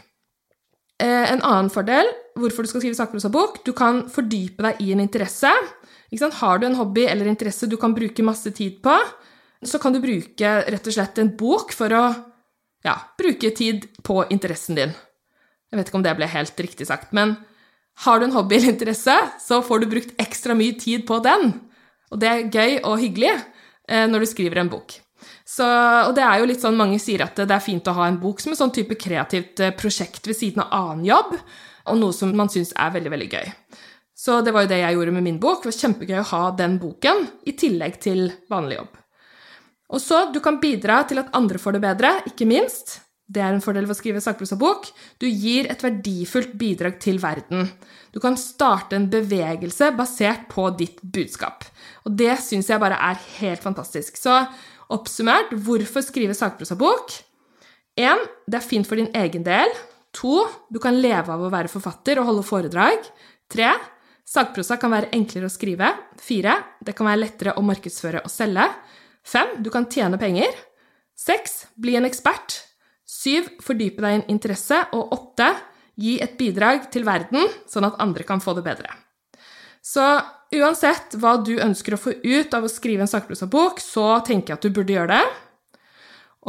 Eh, 1.01 1.27
en 1.29 1.43
annen 1.45 1.69
fordel 1.69 2.09
hvorfor 2.39 2.65
du 2.65 2.71
skal 2.71 2.81
skrive 2.81 2.97
sakprosabok, 2.97 3.61
du 3.65 3.69
kan 3.77 4.07
fordype 4.09 4.65
deg 4.65 4.81
i 4.81 4.95
en 4.95 5.03
interesse. 5.03 5.51
Har 6.41 6.59
du 6.59 6.65
en 6.67 6.79
hobby 6.79 7.05
eller 7.05 7.29
interesse 7.29 7.69
du 7.69 7.77
kan 7.77 7.93
bruke 7.93 8.25
masse 8.25 8.49
tid 8.57 8.81
på, 8.81 8.97
så 9.61 9.77
kan 9.77 9.93
du 9.93 10.01
bruke 10.01 10.57
rett 10.65 10.89
og 10.89 10.95
slett 10.97 11.21
en 11.21 11.29
bok 11.37 11.69
for 11.77 11.93
å 11.93 12.05
ja, 12.85 12.97
bruke 13.19 13.51
tid 13.55 13.87
på 14.05 14.21
interessen 14.33 14.77
din. 14.77 14.93
Jeg 15.71 15.79
vet 15.79 15.89
ikke 15.89 15.99
om 16.01 16.05
det 16.05 16.17
ble 16.17 16.27
helt 16.27 16.59
riktig 16.59 16.87
sagt, 16.89 17.13
men 17.15 17.37
har 18.05 18.19
du 18.19 18.25
en 18.25 18.35
hobby 18.35 18.57
eller 18.57 18.73
interesse, 18.73 19.15
så 19.39 19.61
får 19.63 19.83
du 19.83 19.91
brukt 19.91 20.21
ekstra 20.21 20.55
mye 20.57 20.75
tid 20.79 21.05
på 21.07 21.19
den. 21.23 21.53
Og 22.11 22.19
det 22.19 22.29
er 22.29 22.49
gøy 22.49 22.77
og 22.81 22.99
hyggelig 22.99 23.31
eh, 23.31 24.07
når 24.09 24.23
du 24.23 24.29
skriver 24.31 24.61
en 24.61 24.71
bok. 24.71 24.97
Så, 25.45 25.65
og 26.07 26.15
det 26.17 26.23
er 26.25 26.39
jo 26.39 26.47
litt 26.49 26.63
sånn 26.63 26.79
mange 26.79 26.99
sier 27.01 27.25
at 27.25 27.37
det 27.37 27.53
er 27.53 27.63
fint 27.63 27.87
å 27.87 27.95
ha 27.97 28.07
en 28.09 28.19
bok 28.21 28.41
som 28.41 28.53
en 28.53 28.59
sånn 28.59 28.73
type 28.73 28.97
kreativt 28.99 29.61
eh, 29.61 29.73
prosjekt 29.77 30.27
ved 30.27 30.39
siden 30.39 30.63
av 30.65 30.73
annen 30.79 31.05
jobb, 31.11 31.35
og 31.91 31.99
noe 31.99 32.15
som 32.15 32.33
man 32.37 32.51
syns 32.51 32.73
er 32.79 32.93
veldig, 32.95 33.11
veldig 33.13 33.29
gøy. 33.31 33.53
Så 34.21 34.39
det 34.45 34.53
var 34.53 34.65
jo 34.65 34.71
det 34.71 34.81
jeg 34.83 34.97
gjorde 34.97 35.13
med 35.15 35.25
min 35.25 35.39
bok. 35.41 35.63
Det 35.63 35.71
var 35.71 35.79
kjempegøy 35.79 36.19
å 36.21 36.29
ha 36.31 36.41
den 36.57 36.77
boken 36.81 37.23
i 37.49 37.55
tillegg 37.57 37.97
til 38.03 38.27
vanlig 38.51 38.77
jobb. 38.77 39.00
Og 39.91 40.01
så, 40.01 40.25
du 40.31 40.39
kan 40.43 40.59
bidra 40.63 41.01
til 41.07 41.19
at 41.21 41.31
andre 41.37 41.59
får 41.59 41.77
det 41.77 41.83
bedre, 41.83 42.11
ikke 42.31 42.47
minst. 42.47 42.99
Det 43.31 43.39
er 43.39 43.53
en 43.55 43.63
fordel 43.63 43.85
ved 43.87 43.95
å 43.95 43.99
skrive 43.99 44.21
sakprosa 44.23 44.57
bok. 44.59 44.89
Du 45.21 45.27
gir 45.27 45.69
et 45.71 45.83
verdifullt 45.83 46.51
bidrag 46.59 46.97
til 47.03 47.19
verden. 47.23 47.69
Du 48.11 48.19
kan 48.23 48.35
starte 48.39 48.97
en 48.97 49.07
bevegelse 49.11 49.91
basert 49.95 50.49
på 50.51 50.67
ditt 50.79 50.99
budskap. 51.15 51.63
Og 52.03 52.17
det 52.19 52.33
syns 52.43 52.71
jeg 52.71 52.81
bare 52.81 52.99
er 52.99 53.21
helt 53.37 53.63
fantastisk. 53.63 54.19
Så 54.19 54.35
oppsummert, 54.91 55.53
hvorfor 55.63 56.03
skrive 56.03 56.35
sakprosa 56.35 56.75
bok? 56.79 57.13
1. 57.99 58.27
Det 58.47 58.59
er 58.59 58.67
fint 58.67 58.87
for 58.87 58.99
din 58.99 59.11
egen 59.15 59.47
del. 59.47 59.71
2. 60.17 60.35
Du 60.75 60.81
kan 60.83 60.99
leve 60.99 61.31
av 61.31 61.39
å 61.39 61.51
være 61.53 61.71
forfatter 61.71 62.19
og 62.19 62.27
holde 62.27 62.47
foredrag. 62.47 63.07
3. 63.51 63.71
Sakprosa 64.27 64.75
kan 64.79 64.91
være 64.91 65.11
enklere 65.15 65.47
å 65.47 65.53
skrive. 65.53 65.87
4. 66.19 66.57
Det 66.83 66.95
kan 66.97 67.07
være 67.07 67.23
lettere 67.23 67.55
å 67.55 67.63
markedsføre 67.63 68.25
og 68.25 68.31
selge. 68.31 68.67
Fem, 69.23 69.57
du 69.63 69.69
kan 69.73 69.87
tjene 69.91 70.19
penger. 70.21 70.51
Seks, 71.17 71.67
bli 71.77 71.95
en 71.99 72.07
ekspert. 72.07 72.61
Syv, 73.05 73.49
fordype 73.61 74.01
deg 74.01 74.15
i 74.15 74.19
en 74.21 74.29
interesse. 74.33 74.79
Og 74.97 75.13
åtte, 75.15 75.51
gi 76.01 76.17
et 76.23 76.37
bidrag 76.39 76.87
til 76.93 77.05
verden, 77.05 77.45
sånn 77.69 77.87
at 77.89 77.99
andre 78.01 78.25
kan 78.27 78.41
få 78.41 78.55
det 78.57 78.65
bedre. 78.65 78.93
Så 79.81 80.03
uansett 80.53 81.15
hva 81.17 81.37
du 81.41 81.55
ønsker 81.61 81.95
å 81.95 82.01
få 82.01 82.13
ut 82.21 82.53
av 82.53 82.65
å 82.65 82.71
skrive 82.71 83.05
en 83.05 83.11
sakprosabok, 83.11 83.81
så 83.81 84.19
tenker 84.25 84.53
jeg 84.53 84.59
at 84.59 84.65
du 84.65 84.73
burde 84.75 84.95
gjøre 84.95 85.17
det. 85.17 85.23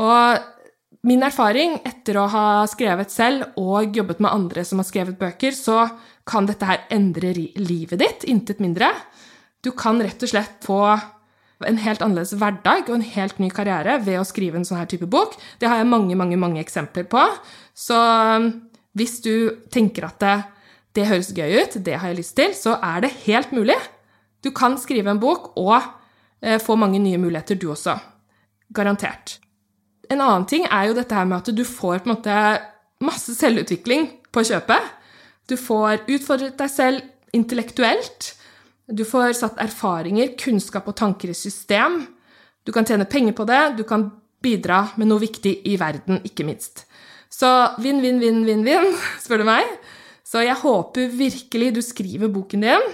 Og 0.03 1.07
min 1.09 1.25
erfaring 1.27 1.79
etter 1.89 2.19
å 2.21 2.29
ha 2.31 2.47
skrevet 2.71 3.11
selv 3.13 3.57
og 3.61 3.97
jobbet 3.97 4.21
med 4.23 4.33
andre 4.33 4.65
som 4.67 4.81
har 4.81 4.89
skrevet 4.89 5.19
bøker, 5.19 5.57
så 5.57 5.87
kan 6.29 6.47
dette 6.47 6.69
her 6.69 6.85
endre 6.95 7.33
livet 7.35 7.99
ditt, 7.99 8.29
intet 8.31 8.63
mindre. 8.63 8.93
Du 9.63 9.73
kan 9.75 9.99
rett 10.03 10.23
og 10.23 10.31
slett 10.31 10.63
få 10.63 10.85
en 11.69 11.81
helt 11.83 12.03
annerledes 12.05 12.35
hverdag 12.39 12.89
og 12.89 12.97
en 12.99 13.07
helt 13.15 13.39
ny 13.43 13.49
karriere 13.55 13.99
ved 14.05 14.21
å 14.21 14.27
skrive 14.27 14.59
en 14.59 14.67
sånn 14.67 14.81
her 14.81 14.91
type 14.91 15.09
bok. 15.11 15.37
Det 15.61 15.71
har 15.71 15.81
jeg 15.81 15.91
mange, 15.91 16.17
mange, 16.19 16.39
mange 16.41 16.63
eksempler 16.63 17.07
på. 17.11 17.23
Så 17.75 17.97
um, 17.97 18.51
hvis 18.99 19.21
du 19.25 19.35
tenker 19.73 20.09
at 20.09 20.19
det, 20.23 20.37
det 20.99 21.09
høres 21.09 21.33
gøy 21.37 21.63
ut, 21.63 21.79
det 21.85 21.99
har 21.99 22.13
jeg 22.13 22.21
lyst 22.21 22.37
til, 22.39 22.57
så 22.57 22.77
er 22.85 23.05
det 23.05 23.15
helt 23.25 23.55
mulig. 23.57 23.79
Du 24.45 24.51
kan 24.55 24.77
skrive 24.81 25.13
en 25.13 25.23
bok 25.23 25.53
og 25.61 25.79
eh, 26.43 26.59
få 26.61 26.77
mange 26.77 27.01
nye 27.01 27.21
muligheter, 27.21 27.57
du 27.57 27.71
også. 27.73 27.95
Garantert. 28.75 29.39
En 30.11 30.21
annen 30.21 30.45
ting 30.51 30.67
er 30.67 30.91
jo 30.91 30.99
dette 30.99 31.17
her 31.17 31.29
med 31.29 31.41
at 31.41 31.55
du 31.55 31.65
får 31.65 32.03
på 32.03 32.11
en 32.11 32.17
måte 32.17 32.37
masse 33.03 33.35
selvutvikling 33.39 34.09
på 34.35 34.45
kjøpet. 34.51 34.91
Du 35.49 35.57
får 35.59 36.05
utfordret 36.11 36.59
deg 36.59 36.71
selv 36.71 37.37
intellektuelt. 37.37 38.33
Du 38.93 39.05
får 39.09 39.39
satt 39.39 39.61
erfaringer, 39.63 40.35
kunnskap 40.41 40.89
og 40.91 40.97
tanker 40.99 41.33
i 41.33 41.37
system. 41.37 42.03
Du 42.67 42.73
kan 42.75 42.85
tjene 42.87 43.09
penger 43.09 43.35
på 43.37 43.47
det, 43.49 43.63
du 43.79 43.87
kan 43.89 44.11
bidra 44.43 44.85
med 45.01 45.09
noe 45.09 45.23
viktig 45.23 45.55
i 45.71 45.79
verden, 45.81 46.21
ikke 46.27 46.45
minst. 46.45 46.85
Så 47.33 47.49
vinn, 47.81 48.03
vinn, 48.05 48.21
vinn, 48.21 48.43
vinn, 48.45 48.65
vinn, 48.67 48.93
spør 49.23 49.43
du 49.43 49.49
meg. 49.49 49.65
Så 50.27 50.45
jeg 50.45 50.61
håper 50.61 51.11
virkelig 51.17 51.73
du 51.77 51.83
skriver 51.85 52.31
boken 52.33 52.65
din. 52.67 52.87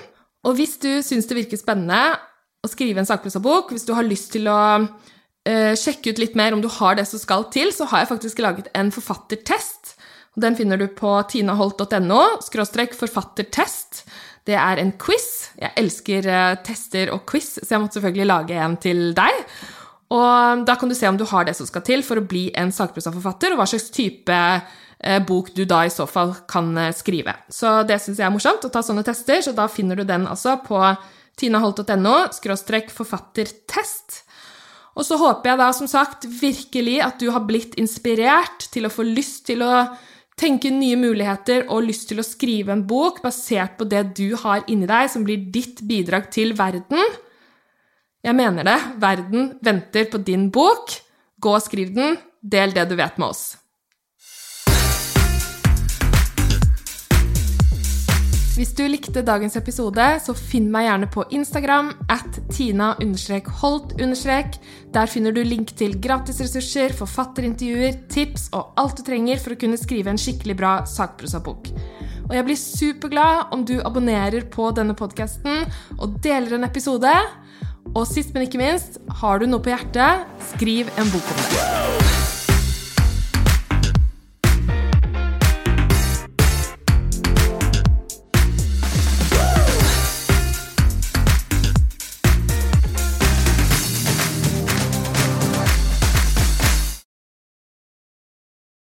Og 0.46 0.56
hvis 0.58 0.78
du 0.82 0.90
syns 1.04 1.26
det 1.28 1.36
virker 1.40 1.60
spennende 1.60 2.16
å 2.64 2.70
skrive 2.70 3.02
en 3.02 3.08
sakprosa-bok, 3.08 3.72
hvis 3.74 3.86
du 3.86 3.92
har 3.96 4.06
lyst 4.06 4.32
til 4.34 4.48
å 4.50 4.60
uh, 4.86 5.74
sjekke 5.78 6.14
ut 6.14 6.22
litt 6.22 6.38
mer 6.38 6.54
om 6.54 6.62
du 6.62 6.70
har 6.78 6.98
det 6.98 7.06
som 7.10 7.20
skal 7.20 7.48
til, 7.54 7.72
så 7.74 7.88
har 7.90 8.04
jeg 8.04 8.12
faktisk 8.14 8.42
laget 8.44 8.70
en 8.78 8.92
forfattertest. 8.94 9.96
Den 10.38 10.54
finner 10.58 10.78
du 10.78 10.86
på 10.94 11.10
tinaholt.no 11.30 12.22
forfattertest. 12.38 14.04
Det 14.48 14.56
er 14.56 14.80
en 14.80 14.94
quiz. 15.00 15.50
Jeg 15.60 15.74
elsker 15.76 16.28
uh, 16.28 16.56
tester 16.64 17.12
og 17.12 17.26
quiz, 17.28 17.58
så 17.60 17.74
jeg 17.74 17.82
måtte 17.82 17.98
selvfølgelig 17.98 18.28
lage 18.30 18.60
en 18.64 18.76
til 18.80 19.02
deg. 19.16 19.42
Og 20.16 20.64
da 20.64 20.78
kan 20.80 20.88
du 20.88 20.96
se 20.96 21.08
om 21.10 21.18
du 21.20 21.26
har 21.28 21.44
det 21.44 21.56
som 21.58 21.68
skal 21.68 21.84
til 21.84 22.04
for 22.06 22.20
å 22.20 22.24
bli 22.24 22.46
en 22.56 22.72
sakprosaforfatter, 22.72 23.52
og 23.52 23.60
hva 23.60 23.68
slags 23.68 23.90
type 23.92 24.38
uh, 24.38 25.20
bok 25.28 25.52
du 25.56 25.66
da 25.68 25.82
i 25.84 25.92
så 25.92 26.08
fall 26.08 26.32
kan 26.48 26.72
skrive. 26.96 27.36
Så 27.52 27.82
det 27.88 28.00
syns 28.00 28.22
jeg 28.22 28.28
er 28.30 28.34
morsomt 28.34 28.64
å 28.64 28.72
ta 28.72 28.80
sånne 28.84 29.04
tester, 29.06 29.44
så 29.44 29.52
da 29.56 29.68
finner 29.68 30.00
du 30.00 30.08
den 30.08 30.24
altså 30.30 30.56
på 30.64 30.80
tinaholt.no 31.38 32.16
forfattertest. 32.96 34.22
Og 34.98 35.06
så 35.06 35.18
håper 35.20 35.52
jeg 35.52 35.60
da 35.60 35.68
som 35.76 35.90
sagt 35.90 36.26
virkelig 36.40 36.98
at 37.04 37.20
du 37.20 37.28
har 37.30 37.44
blitt 37.46 37.76
inspirert 37.78 38.66
til 38.72 38.88
å 38.88 38.90
få 38.92 39.06
lyst 39.06 39.44
til 39.46 39.62
å 39.62 39.84
tenke 40.38 40.70
nye 40.72 40.96
muligheter 40.98 41.66
og 41.68 41.86
lyst 41.88 42.08
til 42.10 42.22
å 42.22 42.26
skrive 42.26 42.74
en 42.74 42.84
bok 42.88 43.20
basert 43.24 43.76
på 43.78 43.86
det 43.90 44.04
du 44.18 44.32
har 44.40 44.64
inni 44.70 44.88
deg, 44.88 45.10
som 45.12 45.26
blir 45.26 45.48
ditt 45.54 45.82
bidrag 45.88 46.30
til 46.34 46.54
verden. 46.58 47.18
Jeg 48.24 48.34
mener 48.34 48.66
det. 48.66 48.78
Verden 49.02 49.52
venter 49.64 50.08
på 50.10 50.20
din 50.22 50.48
bok. 50.54 50.94
Gå 51.38 51.54
og 51.54 51.64
skriv 51.64 51.94
den. 51.94 52.18
Del 52.42 52.74
det 52.74 52.88
du 52.90 52.96
vet 52.98 53.18
med 53.18 53.30
oss. 53.30 53.56
Hvis 58.58 58.72
du 58.74 58.80
likte 58.90 59.22
dagens 59.22 59.54
episode, 59.54 60.02
så 60.18 60.32
finn 60.34 60.64
meg 60.74 60.88
gjerne 60.88 61.06
på 61.14 61.22
Instagram 61.30 61.92
at 62.10 62.40
tina-holt. 62.50 63.92
Der 64.96 65.06
finner 65.06 65.36
du 65.36 65.44
link 65.46 65.70
til 65.78 65.94
gratisressurser, 66.02 66.96
forfatterintervjuer, 66.98 68.00
tips 68.10 68.48
og 68.58 68.74
alt 68.82 68.98
du 68.98 69.04
trenger 69.06 69.38
for 69.38 69.54
å 69.54 69.60
kunne 69.62 69.78
skrive 69.78 70.10
en 70.10 70.18
skikkelig 70.18 70.58
bra 70.58 70.72
sakprosabok. 70.90 71.70
Og 72.26 72.34
jeg 72.34 72.48
blir 72.50 72.58
superglad 72.58 73.54
om 73.54 73.62
du 73.62 73.76
abonnerer 73.78 74.50
på 74.50 74.72
denne 74.74 74.98
podkasten 74.98 75.62
og 75.94 76.18
deler 76.26 76.58
en 76.58 76.66
episode. 76.66 77.14
Og 77.94 78.02
sist, 78.10 78.34
men 78.34 78.50
ikke 78.50 78.58
minst, 78.58 78.98
har 79.22 79.38
du 79.38 79.46
noe 79.46 79.62
på 79.62 79.70
hjertet, 79.70 80.26
skriv 80.50 80.90
en 80.98 81.14
bok 81.14 81.30
om 81.30 81.46
det. 81.46 82.07